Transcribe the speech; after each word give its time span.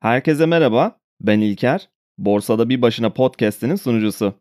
Herkese 0.00 0.46
merhaba, 0.46 0.98
ben 1.20 1.40
İlker. 1.40 1.88
Borsada 2.18 2.68
Bir 2.68 2.82
Başına 2.82 3.10
podcast'inin 3.10 3.76
sunucusu. 3.76 4.34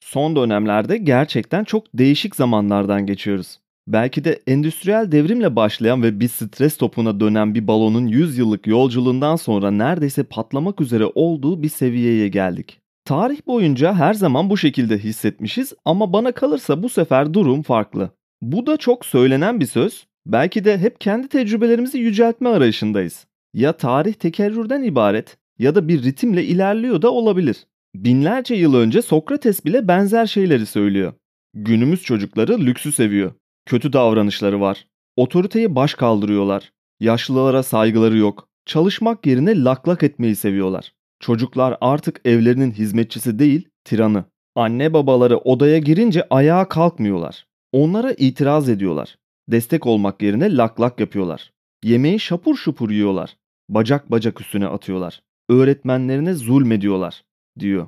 Son 0.00 0.36
dönemlerde 0.36 0.96
gerçekten 0.96 1.64
çok 1.64 1.86
değişik 1.94 2.36
zamanlardan 2.36 3.06
geçiyoruz. 3.06 3.58
Belki 3.86 4.24
de 4.24 4.42
endüstriyel 4.46 5.12
devrimle 5.12 5.56
başlayan 5.56 6.02
ve 6.02 6.20
bir 6.20 6.28
stres 6.28 6.76
topuna 6.76 7.20
dönen 7.20 7.54
bir 7.54 7.66
balonun 7.66 8.06
100 8.06 8.38
yıllık 8.38 8.66
yolculuğundan 8.66 9.36
sonra 9.36 9.70
neredeyse 9.70 10.24
patlamak 10.24 10.80
üzere 10.80 11.04
olduğu 11.14 11.62
bir 11.62 11.68
seviyeye 11.68 12.28
geldik. 12.28 12.80
Tarih 13.04 13.46
boyunca 13.46 13.94
her 13.94 14.14
zaman 14.14 14.50
bu 14.50 14.56
şekilde 14.56 14.98
hissetmişiz 14.98 15.72
ama 15.84 16.12
bana 16.12 16.32
kalırsa 16.32 16.82
bu 16.82 16.88
sefer 16.88 17.34
durum 17.34 17.62
farklı. 17.62 18.10
Bu 18.42 18.66
da 18.66 18.76
çok 18.76 19.06
söylenen 19.06 19.60
bir 19.60 19.66
söz. 19.66 20.06
Belki 20.26 20.64
de 20.64 20.78
hep 20.78 21.00
kendi 21.00 21.28
tecrübelerimizi 21.28 21.98
yüceltme 21.98 22.48
arayışındayız. 22.48 23.27
Ya 23.54 23.72
tarih 23.72 24.12
tekerrürden 24.14 24.82
ibaret 24.82 25.38
ya 25.58 25.74
da 25.74 25.88
bir 25.88 26.02
ritimle 26.02 26.44
ilerliyor 26.44 27.02
da 27.02 27.10
olabilir. 27.10 27.66
Binlerce 27.94 28.54
yıl 28.54 28.74
önce 28.74 29.02
Sokrates 29.02 29.64
bile 29.64 29.88
benzer 29.88 30.26
şeyleri 30.26 30.66
söylüyor. 30.66 31.12
Günümüz 31.54 32.02
çocukları 32.02 32.60
lüksü 32.60 32.92
seviyor. 32.92 33.32
Kötü 33.66 33.92
davranışları 33.92 34.60
var. 34.60 34.86
Otoriteyi 35.16 35.74
baş 35.74 35.94
kaldırıyorlar. 35.94 36.72
Yaşlılara 37.00 37.62
saygıları 37.62 38.16
yok. 38.16 38.48
Çalışmak 38.66 39.26
yerine 39.26 39.64
laklak 39.64 40.02
etmeyi 40.02 40.36
seviyorlar. 40.36 40.92
Çocuklar 41.20 41.76
artık 41.80 42.20
evlerinin 42.24 42.70
hizmetçisi 42.70 43.38
değil, 43.38 43.68
tiranı. 43.84 44.24
Anne 44.54 44.92
babaları 44.92 45.38
odaya 45.38 45.78
girince 45.78 46.26
ayağa 46.30 46.68
kalkmıyorlar. 46.68 47.46
Onlara 47.72 48.12
itiraz 48.12 48.68
ediyorlar. 48.68 49.18
Destek 49.48 49.86
olmak 49.86 50.22
yerine 50.22 50.56
laklak 50.56 51.00
yapıyorlar. 51.00 51.52
Yemeği 51.84 52.20
şapur 52.20 52.56
şupur 52.56 52.90
yiyorlar. 52.90 53.36
Bacak 53.68 54.10
bacak 54.10 54.40
üstüne 54.40 54.66
atıyorlar. 54.66 55.22
Öğretmenlerine 55.48 56.34
zulmediyorlar, 56.34 57.24
diyor. 57.58 57.86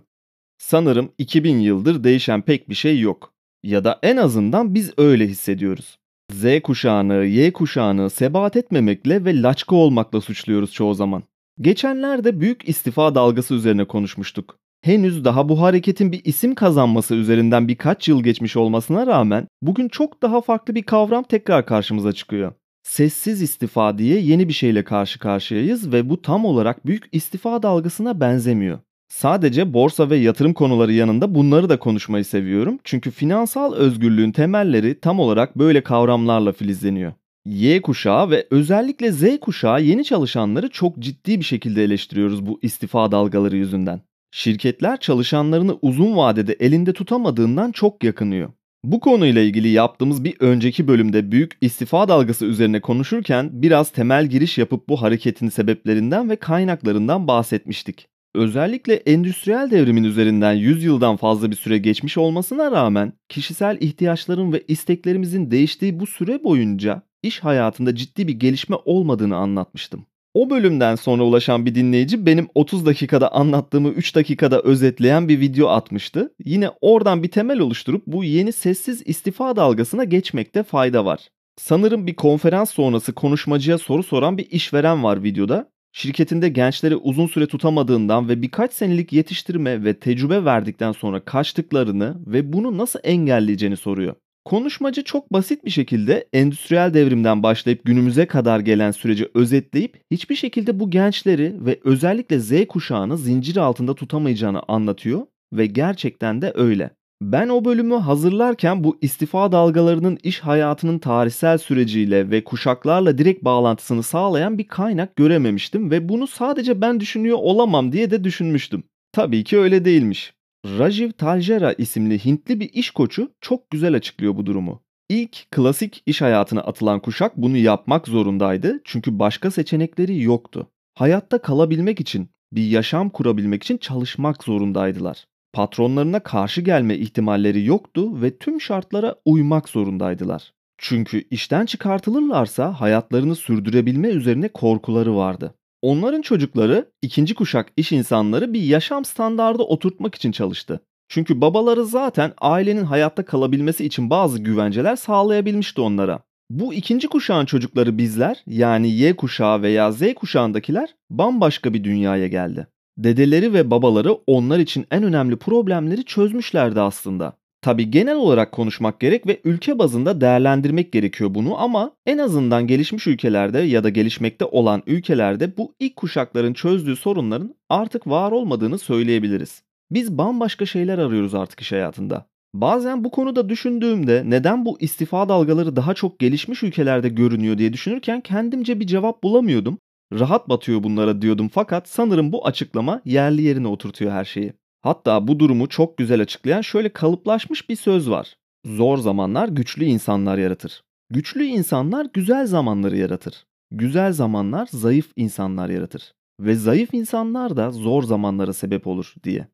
Sanırım 0.58 1.12
2000 1.18 1.58
yıldır 1.58 2.04
değişen 2.04 2.42
pek 2.42 2.68
bir 2.68 2.74
şey 2.74 3.00
yok. 3.00 3.34
Ya 3.62 3.84
da 3.84 3.98
en 4.02 4.16
azından 4.16 4.74
biz 4.74 4.92
öyle 4.98 5.26
hissediyoruz. 5.26 5.98
Z 6.32 6.60
kuşağını, 6.62 7.14
Y 7.14 7.52
kuşağını 7.52 8.10
sebat 8.10 8.56
etmemekle 8.56 9.24
ve 9.24 9.42
laçka 9.42 9.76
olmakla 9.76 10.20
suçluyoruz 10.20 10.72
çoğu 10.72 10.94
zaman. 10.94 11.22
Geçenlerde 11.60 12.40
büyük 12.40 12.68
istifa 12.68 13.14
dalgası 13.14 13.54
üzerine 13.54 13.84
konuşmuştuk. 13.84 14.58
Henüz 14.82 15.24
daha 15.24 15.48
bu 15.48 15.60
hareketin 15.60 16.12
bir 16.12 16.24
isim 16.24 16.54
kazanması 16.54 17.14
üzerinden 17.14 17.68
birkaç 17.68 18.08
yıl 18.08 18.22
geçmiş 18.22 18.56
olmasına 18.56 19.06
rağmen 19.06 19.46
bugün 19.62 19.88
çok 19.88 20.22
daha 20.22 20.40
farklı 20.40 20.74
bir 20.74 20.82
kavram 20.82 21.22
tekrar 21.22 21.66
karşımıza 21.66 22.12
çıkıyor. 22.12 22.52
Sessiz 22.82 23.42
istifa 23.42 23.98
diye 23.98 24.20
yeni 24.20 24.48
bir 24.48 24.52
şeyle 24.52 24.84
karşı 24.84 25.18
karşıyayız 25.18 25.92
ve 25.92 26.10
bu 26.10 26.22
tam 26.22 26.44
olarak 26.44 26.86
büyük 26.86 27.08
istifa 27.12 27.62
dalgasına 27.62 28.20
benzemiyor. 28.20 28.78
Sadece 29.08 29.72
borsa 29.74 30.10
ve 30.10 30.16
yatırım 30.16 30.54
konuları 30.54 30.92
yanında 30.92 31.34
bunları 31.34 31.68
da 31.68 31.78
konuşmayı 31.78 32.24
seviyorum. 32.24 32.78
Çünkü 32.84 33.10
finansal 33.10 33.74
özgürlüğün 33.74 34.32
temelleri 34.32 35.00
tam 35.00 35.20
olarak 35.20 35.58
böyle 35.58 35.82
kavramlarla 35.82 36.52
filizleniyor. 36.52 37.12
Y 37.46 37.82
kuşağı 37.82 38.30
ve 38.30 38.46
özellikle 38.50 39.12
Z 39.12 39.40
kuşağı 39.40 39.82
yeni 39.82 40.04
çalışanları 40.04 40.68
çok 40.68 40.98
ciddi 40.98 41.38
bir 41.38 41.44
şekilde 41.44 41.84
eleştiriyoruz 41.84 42.46
bu 42.46 42.58
istifa 42.62 43.12
dalgaları 43.12 43.56
yüzünden. 43.56 44.00
Şirketler 44.30 45.00
çalışanlarını 45.00 45.78
uzun 45.82 46.16
vadede 46.16 46.52
elinde 46.52 46.92
tutamadığından 46.92 47.72
çok 47.72 48.04
yakınıyor. 48.04 48.50
Bu 48.84 49.00
konuyla 49.00 49.42
ilgili 49.42 49.68
yaptığımız 49.68 50.24
bir 50.24 50.36
önceki 50.40 50.88
bölümde 50.88 51.32
büyük 51.32 51.58
istifa 51.60 52.08
dalgası 52.08 52.46
üzerine 52.46 52.80
konuşurken 52.80 53.50
biraz 53.52 53.90
temel 53.90 54.26
giriş 54.26 54.58
yapıp 54.58 54.88
bu 54.88 55.02
hareketin 55.02 55.48
sebeplerinden 55.48 56.30
ve 56.30 56.36
kaynaklarından 56.36 57.28
bahsetmiştik. 57.28 58.08
Özellikle 58.34 58.94
endüstriyel 58.94 59.70
devrimin 59.70 60.04
üzerinden 60.04 60.52
100 60.52 60.84
yıldan 60.84 61.16
fazla 61.16 61.50
bir 61.50 61.56
süre 61.56 61.78
geçmiş 61.78 62.18
olmasına 62.18 62.70
rağmen 62.70 63.12
kişisel 63.28 63.76
ihtiyaçların 63.80 64.52
ve 64.52 64.64
isteklerimizin 64.68 65.50
değiştiği 65.50 66.00
bu 66.00 66.06
süre 66.06 66.44
boyunca 66.44 67.02
iş 67.22 67.40
hayatında 67.40 67.96
ciddi 67.96 68.28
bir 68.28 68.34
gelişme 68.34 68.76
olmadığını 68.84 69.36
anlatmıştım. 69.36 70.06
O 70.34 70.50
bölümden 70.50 70.94
sonra 70.94 71.22
ulaşan 71.22 71.66
bir 71.66 71.74
dinleyici 71.74 72.26
benim 72.26 72.48
30 72.54 72.86
dakikada 72.86 73.32
anlattığımı 73.32 73.88
3 73.88 74.14
dakikada 74.14 74.60
özetleyen 74.62 75.28
bir 75.28 75.40
video 75.40 75.68
atmıştı. 75.68 76.34
Yine 76.44 76.70
oradan 76.80 77.22
bir 77.22 77.30
temel 77.30 77.58
oluşturup 77.58 78.02
bu 78.06 78.24
yeni 78.24 78.52
sessiz 78.52 79.02
istifa 79.06 79.56
dalgasına 79.56 80.04
geçmekte 80.04 80.62
fayda 80.62 81.04
var. 81.04 81.28
Sanırım 81.56 82.06
bir 82.06 82.14
konferans 82.14 82.70
sonrası 82.70 83.12
konuşmacıya 83.12 83.78
soru 83.78 84.02
soran 84.02 84.38
bir 84.38 84.50
işveren 84.50 85.04
var 85.04 85.22
videoda. 85.22 85.70
Şirketinde 85.92 86.48
gençleri 86.48 86.96
uzun 86.96 87.26
süre 87.26 87.46
tutamadığından 87.46 88.28
ve 88.28 88.42
birkaç 88.42 88.72
senelik 88.72 89.12
yetiştirme 89.12 89.84
ve 89.84 89.98
tecrübe 89.98 90.44
verdikten 90.44 90.92
sonra 90.92 91.20
kaçtıklarını 91.20 92.16
ve 92.26 92.52
bunu 92.52 92.78
nasıl 92.78 92.98
engelleyeceğini 93.02 93.76
soruyor. 93.76 94.14
Konuşmacı 94.44 95.04
çok 95.04 95.32
basit 95.32 95.64
bir 95.64 95.70
şekilde 95.70 96.28
endüstriyel 96.32 96.94
devrimden 96.94 97.42
başlayıp 97.42 97.84
günümüze 97.84 98.26
kadar 98.26 98.60
gelen 98.60 98.90
süreci 98.90 99.30
özetleyip 99.34 100.02
hiçbir 100.10 100.36
şekilde 100.36 100.80
bu 100.80 100.90
gençleri 100.90 101.54
ve 101.66 101.80
özellikle 101.84 102.40
Z 102.40 102.66
kuşağını 102.68 103.18
zincir 103.18 103.56
altında 103.56 103.94
tutamayacağını 103.94 104.62
anlatıyor 104.68 105.26
ve 105.52 105.66
gerçekten 105.66 106.42
de 106.42 106.52
öyle. 106.54 106.90
Ben 107.22 107.48
o 107.48 107.64
bölümü 107.64 107.94
hazırlarken 107.94 108.84
bu 108.84 108.98
istifa 109.00 109.52
dalgalarının 109.52 110.18
iş 110.22 110.40
hayatının 110.40 110.98
tarihsel 110.98 111.58
süreciyle 111.58 112.30
ve 112.30 112.44
kuşaklarla 112.44 113.18
direkt 113.18 113.44
bağlantısını 113.44 114.02
sağlayan 114.02 114.58
bir 114.58 114.68
kaynak 114.68 115.16
görememiştim 115.16 115.90
ve 115.90 116.08
bunu 116.08 116.26
sadece 116.26 116.80
ben 116.80 117.00
düşünüyor 117.00 117.38
olamam 117.40 117.92
diye 117.92 118.10
de 118.10 118.24
düşünmüştüm. 118.24 118.82
Tabii 119.12 119.44
ki 119.44 119.58
öyle 119.58 119.84
değilmiş. 119.84 120.32
Rajiv 120.66 121.10
Taljera 121.10 121.72
isimli 121.72 122.24
Hintli 122.24 122.60
bir 122.60 122.70
iş 122.72 122.90
koçu 122.90 123.32
çok 123.40 123.70
güzel 123.70 123.94
açıklıyor 123.94 124.36
bu 124.36 124.46
durumu. 124.46 124.82
İlk 125.08 125.50
klasik 125.50 126.02
iş 126.06 126.22
hayatına 126.22 126.60
atılan 126.60 127.00
kuşak 127.00 127.36
bunu 127.36 127.56
yapmak 127.56 128.08
zorundaydı 128.08 128.80
çünkü 128.84 129.18
başka 129.18 129.50
seçenekleri 129.50 130.22
yoktu. 130.22 130.70
Hayatta 130.94 131.42
kalabilmek 131.42 132.00
için, 132.00 132.30
bir 132.52 132.68
yaşam 132.68 133.10
kurabilmek 133.10 133.62
için 133.62 133.78
çalışmak 133.78 134.44
zorundaydılar. 134.44 135.24
Patronlarına 135.52 136.20
karşı 136.20 136.60
gelme 136.60 136.94
ihtimalleri 136.94 137.64
yoktu 137.64 138.22
ve 138.22 138.38
tüm 138.38 138.60
şartlara 138.60 139.14
uymak 139.24 139.68
zorundaydılar. 139.68 140.52
Çünkü 140.78 141.22
işten 141.30 141.66
çıkartılırlarsa 141.66 142.80
hayatlarını 142.80 143.36
sürdürebilme 143.36 144.08
üzerine 144.08 144.48
korkuları 144.48 145.16
vardı. 145.16 145.54
Onların 145.82 146.22
çocukları 146.22 146.90
ikinci 147.02 147.34
kuşak 147.34 147.72
iş 147.76 147.92
insanları 147.92 148.52
bir 148.52 148.62
yaşam 148.62 149.04
standardı 149.04 149.62
oturtmak 149.62 150.14
için 150.14 150.32
çalıştı. 150.32 150.80
Çünkü 151.08 151.40
babaları 151.40 151.84
zaten 151.84 152.32
ailenin 152.38 152.84
hayatta 152.84 153.24
kalabilmesi 153.24 153.84
için 153.84 154.10
bazı 154.10 154.38
güvenceler 154.38 154.96
sağlayabilmişti 154.96 155.80
onlara. 155.80 156.20
Bu 156.50 156.74
ikinci 156.74 157.08
kuşağın 157.08 157.46
çocukları 157.46 157.98
bizler 157.98 158.42
yani 158.46 158.90
Y 158.90 159.16
kuşağı 159.16 159.62
veya 159.62 159.92
Z 159.92 160.14
kuşağındakiler 160.14 160.94
bambaşka 161.10 161.74
bir 161.74 161.84
dünyaya 161.84 162.26
geldi. 162.26 162.66
Dedeleri 162.98 163.52
ve 163.54 163.70
babaları 163.70 164.12
onlar 164.12 164.58
için 164.58 164.86
en 164.90 165.02
önemli 165.02 165.36
problemleri 165.36 166.04
çözmüşlerdi 166.04 166.80
aslında. 166.80 167.39
Tabi 167.62 167.90
genel 167.90 168.16
olarak 168.16 168.52
konuşmak 168.52 169.00
gerek 169.00 169.26
ve 169.26 169.40
ülke 169.44 169.78
bazında 169.78 170.20
değerlendirmek 170.20 170.92
gerekiyor 170.92 171.34
bunu 171.34 171.60
ama 171.60 171.92
en 172.06 172.18
azından 172.18 172.66
gelişmiş 172.66 173.06
ülkelerde 173.06 173.58
ya 173.58 173.84
da 173.84 173.88
gelişmekte 173.88 174.44
olan 174.44 174.82
ülkelerde 174.86 175.56
bu 175.56 175.74
ilk 175.80 175.96
kuşakların 175.96 176.52
çözdüğü 176.52 176.96
sorunların 176.96 177.54
artık 177.68 178.06
var 178.06 178.32
olmadığını 178.32 178.78
söyleyebiliriz. 178.78 179.62
Biz 179.90 180.18
bambaşka 180.18 180.66
şeyler 180.66 180.98
arıyoruz 180.98 181.34
artık 181.34 181.60
iş 181.60 181.72
hayatında. 181.72 182.26
Bazen 182.54 183.04
bu 183.04 183.10
konuda 183.10 183.48
düşündüğümde 183.48 184.22
neden 184.26 184.64
bu 184.64 184.80
istifa 184.80 185.28
dalgaları 185.28 185.76
daha 185.76 185.94
çok 185.94 186.18
gelişmiş 186.18 186.62
ülkelerde 186.62 187.08
görünüyor 187.08 187.58
diye 187.58 187.72
düşünürken 187.72 188.20
kendimce 188.20 188.80
bir 188.80 188.86
cevap 188.86 189.22
bulamıyordum. 189.22 189.78
Rahat 190.12 190.48
batıyor 190.48 190.82
bunlara 190.82 191.22
diyordum 191.22 191.50
fakat 191.52 191.88
sanırım 191.88 192.32
bu 192.32 192.46
açıklama 192.46 193.00
yerli 193.04 193.42
yerine 193.42 193.68
oturtuyor 193.68 194.12
her 194.12 194.24
şeyi. 194.24 194.52
Hatta 194.80 195.28
bu 195.28 195.38
durumu 195.38 195.68
çok 195.68 195.98
güzel 195.98 196.22
açıklayan 196.22 196.60
şöyle 196.60 196.88
kalıplaşmış 196.88 197.68
bir 197.70 197.76
söz 197.76 198.10
var. 198.10 198.36
Zor 198.66 198.98
zamanlar 198.98 199.48
güçlü 199.48 199.84
insanlar 199.84 200.38
yaratır. 200.38 200.82
Güçlü 201.10 201.44
insanlar 201.44 202.06
güzel 202.14 202.46
zamanları 202.46 202.96
yaratır. 202.96 203.46
Güzel 203.70 204.12
zamanlar 204.12 204.68
zayıf 204.70 205.12
insanlar 205.16 205.68
yaratır. 205.68 206.12
Ve 206.40 206.54
zayıf 206.54 206.94
insanlar 206.94 207.56
da 207.56 207.70
zor 207.70 208.02
zamanlara 208.02 208.52
sebep 208.52 208.86
olur 208.86 209.14
diye. 209.24 209.46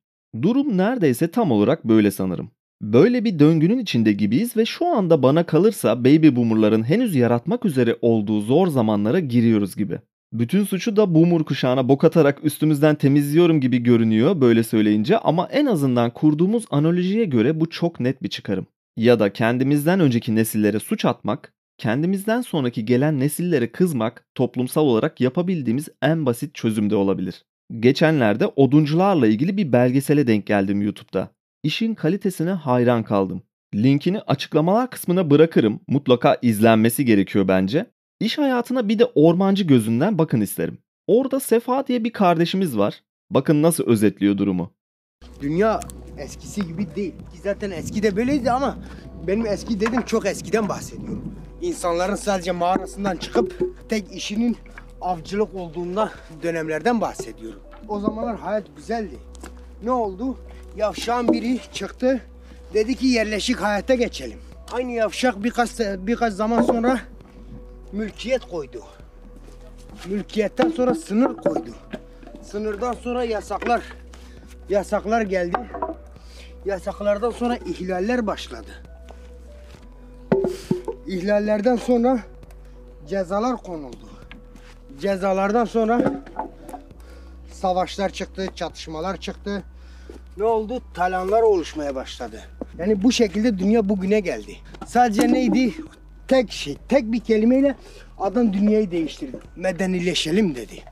Durum 0.42 0.76
neredeyse 0.76 1.30
tam 1.30 1.50
olarak 1.50 1.84
böyle 1.84 2.10
sanırım. 2.10 2.50
Böyle 2.82 3.24
bir 3.24 3.38
döngünün 3.38 3.78
içinde 3.78 4.12
gibiyiz 4.12 4.56
ve 4.56 4.64
şu 4.64 4.86
anda 4.86 5.22
bana 5.22 5.46
kalırsa 5.46 6.04
baby 6.04 6.36
boomerların 6.36 6.82
henüz 6.82 7.14
yaratmak 7.14 7.64
üzere 7.64 7.96
olduğu 8.02 8.40
zor 8.40 8.66
zamanlara 8.66 9.20
giriyoruz 9.20 9.76
gibi. 9.76 10.00
Bütün 10.38 10.64
suçu 10.64 10.96
da 10.96 11.14
boomer 11.14 11.42
kuşağına 11.44 11.88
bok 11.88 12.04
atarak 12.04 12.44
üstümüzden 12.44 12.94
temizliyorum 12.94 13.60
gibi 13.60 13.78
görünüyor 13.78 14.40
böyle 14.40 14.62
söyleyince 14.62 15.18
ama 15.18 15.48
en 15.52 15.66
azından 15.66 16.10
kurduğumuz 16.10 16.64
analojiye 16.70 17.24
göre 17.24 17.60
bu 17.60 17.70
çok 17.70 18.00
net 18.00 18.22
bir 18.22 18.28
çıkarım. 18.28 18.66
Ya 18.96 19.20
da 19.20 19.32
kendimizden 19.32 20.00
önceki 20.00 20.34
nesillere 20.34 20.78
suç 20.78 21.04
atmak, 21.04 21.52
kendimizden 21.78 22.40
sonraki 22.40 22.84
gelen 22.84 23.20
nesillere 23.20 23.72
kızmak 23.72 24.24
toplumsal 24.34 24.82
olarak 24.82 25.20
yapabildiğimiz 25.20 25.88
en 26.02 26.26
basit 26.26 26.54
çözüm 26.54 26.90
de 26.90 26.96
olabilir. 26.96 27.44
Geçenlerde 27.80 28.46
oduncularla 28.46 29.26
ilgili 29.26 29.56
bir 29.56 29.72
belgesele 29.72 30.26
denk 30.26 30.46
geldim 30.46 30.82
YouTube'da. 30.82 31.30
İşin 31.62 31.94
kalitesine 31.94 32.50
hayran 32.50 33.02
kaldım. 33.02 33.42
Linkini 33.74 34.20
açıklamalar 34.20 34.90
kısmına 34.90 35.30
bırakırım. 35.30 35.80
Mutlaka 35.88 36.38
izlenmesi 36.42 37.04
gerekiyor 37.04 37.48
bence. 37.48 37.86
İş 38.20 38.38
hayatına 38.38 38.88
bir 38.88 38.98
de 38.98 39.04
ormancı 39.04 39.64
gözünden 39.64 40.18
bakın 40.18 40.40
isterim. 40.40 40.78
Orada 41.06 41.40
Sefa 41.40 41.86
diye 41.86 42.04
bir 42.04 42.12
kardeşimiz 42.12 42.78
var. 42.78 43.02
Bakın 43.30 43.62
nasıl 43.62 43.86
özetliyor 43.86 44.38
durumu. 44.38 44.72
Dünya 45.40 45.80
eskisi 46.18 46.66
gibi 46.66 46.86
değil. 46.96 47.12
Ki 47.12 47.38
zaten 47.42 47.70
eski 47.70 48.02
de 48.02 48.16
böyleydi 48.16 48.50
ama 48.50 48.78
benim 49.26 49.46
eski 49.46 49.80
dedim 49.80 50.02
çok 50.02 50.26
eskiden 50.26 50.68
bahsediyorum. 50.68 51.34
İnsanların 51.62 52.14
sadece 52.14 52.52
mağarasından 52.52 53.16
çıkıp 53.16 53.62
tek 53.88 54.12
işinin 54.12 54.56
avcılık 55.00 55.54
olduğunda 55.54 56.10
dönemlerden 56.42 57.00
bahsediyorum. 57.00 57.60
O 57.88 58.00
zamanlar 58.00 58.36
hayat 58.38 58.76
güzeldi. 58.76 59.14
Ne 59.82 59.90
oldu? 59.90 60.38
Yavşağın 60.76 61.32
biri 61.32 61.60
çıktı. 61.72 62.20
Dedi 62.74 62.94
ki 62.94 63.06
yerleşik 63.06 63.56
hayata 63.56 63.94
geçelim. 63.94 64.38
Aynı 64.72 64.92
yavşak 64.92 65.44
birkaç 65.44 65.70
birkaç 65.98 66.32
zaman 66.32 66.62
sonra 66.62 67.00
mülkiyet 67.96 68.44
koydu. 68.48 68.82
Mülkiyetten 70.06 70.70
sonra 70.70 70.94
sınır 70.94 71.36
koydu. 71.36 71.70
Sınırdan 72.42 72.92
sonra 72.92 73.24
yasaklar 73.24 73.82
yasaklar 74.68 75.22
geldi. 75.22 75.58
Yasaklardan 76.64 77.30
sonra 77.30 77.56
ihlaller 77.56 78.26
başladı. 78.26 78.70
İhlallerden 81.06 81.76
sonra 81.76 82.18
cezalar 83.08 83.56
konuldu. 83.56 84.08
Cezalardan 85.00 85.64
sonra 85.64 86.22
savaşlar 87.52 88.10
çıktı, 88.10 88.48
çatışmalar 88.54 89.16
çıktı. 89.16 89.62
Ne 90.36 90.44
oldu? 90.44 90.82
Talanlar 90.94 91.42
oluşmaya 91.42 91.94
başladı. 91.94 92.40
Yani 92.78 93.02
bu 93.02 93.12
şekilde 93.12 93.58
dünya 93.58 93.88
bugüne 93.88 94.20
geldi. 94.20 94.56
Sadece 94.86 95.32
neydi? 95.32 95.74
Tek 96.28 96.52
şey, 96.52 96.76
tek 96.88 97.12
bir 97.12 97.20
kelimeyle 97.20 97.76
adam 98.18 98.52
dünyayı 98.52 98.90
değiştirdi. 98.90 99.36
Medenileşelim 99.56 100.54
dedi. 100.54 100.82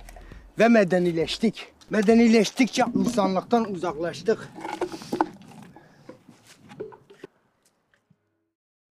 Ve 0.58 0.68
medenileştik. 0.68 1.66
Medenileştikçe 1.90 2.82
insanlıktan 2.94 3.72
uzaklaştık. 3.72 4.48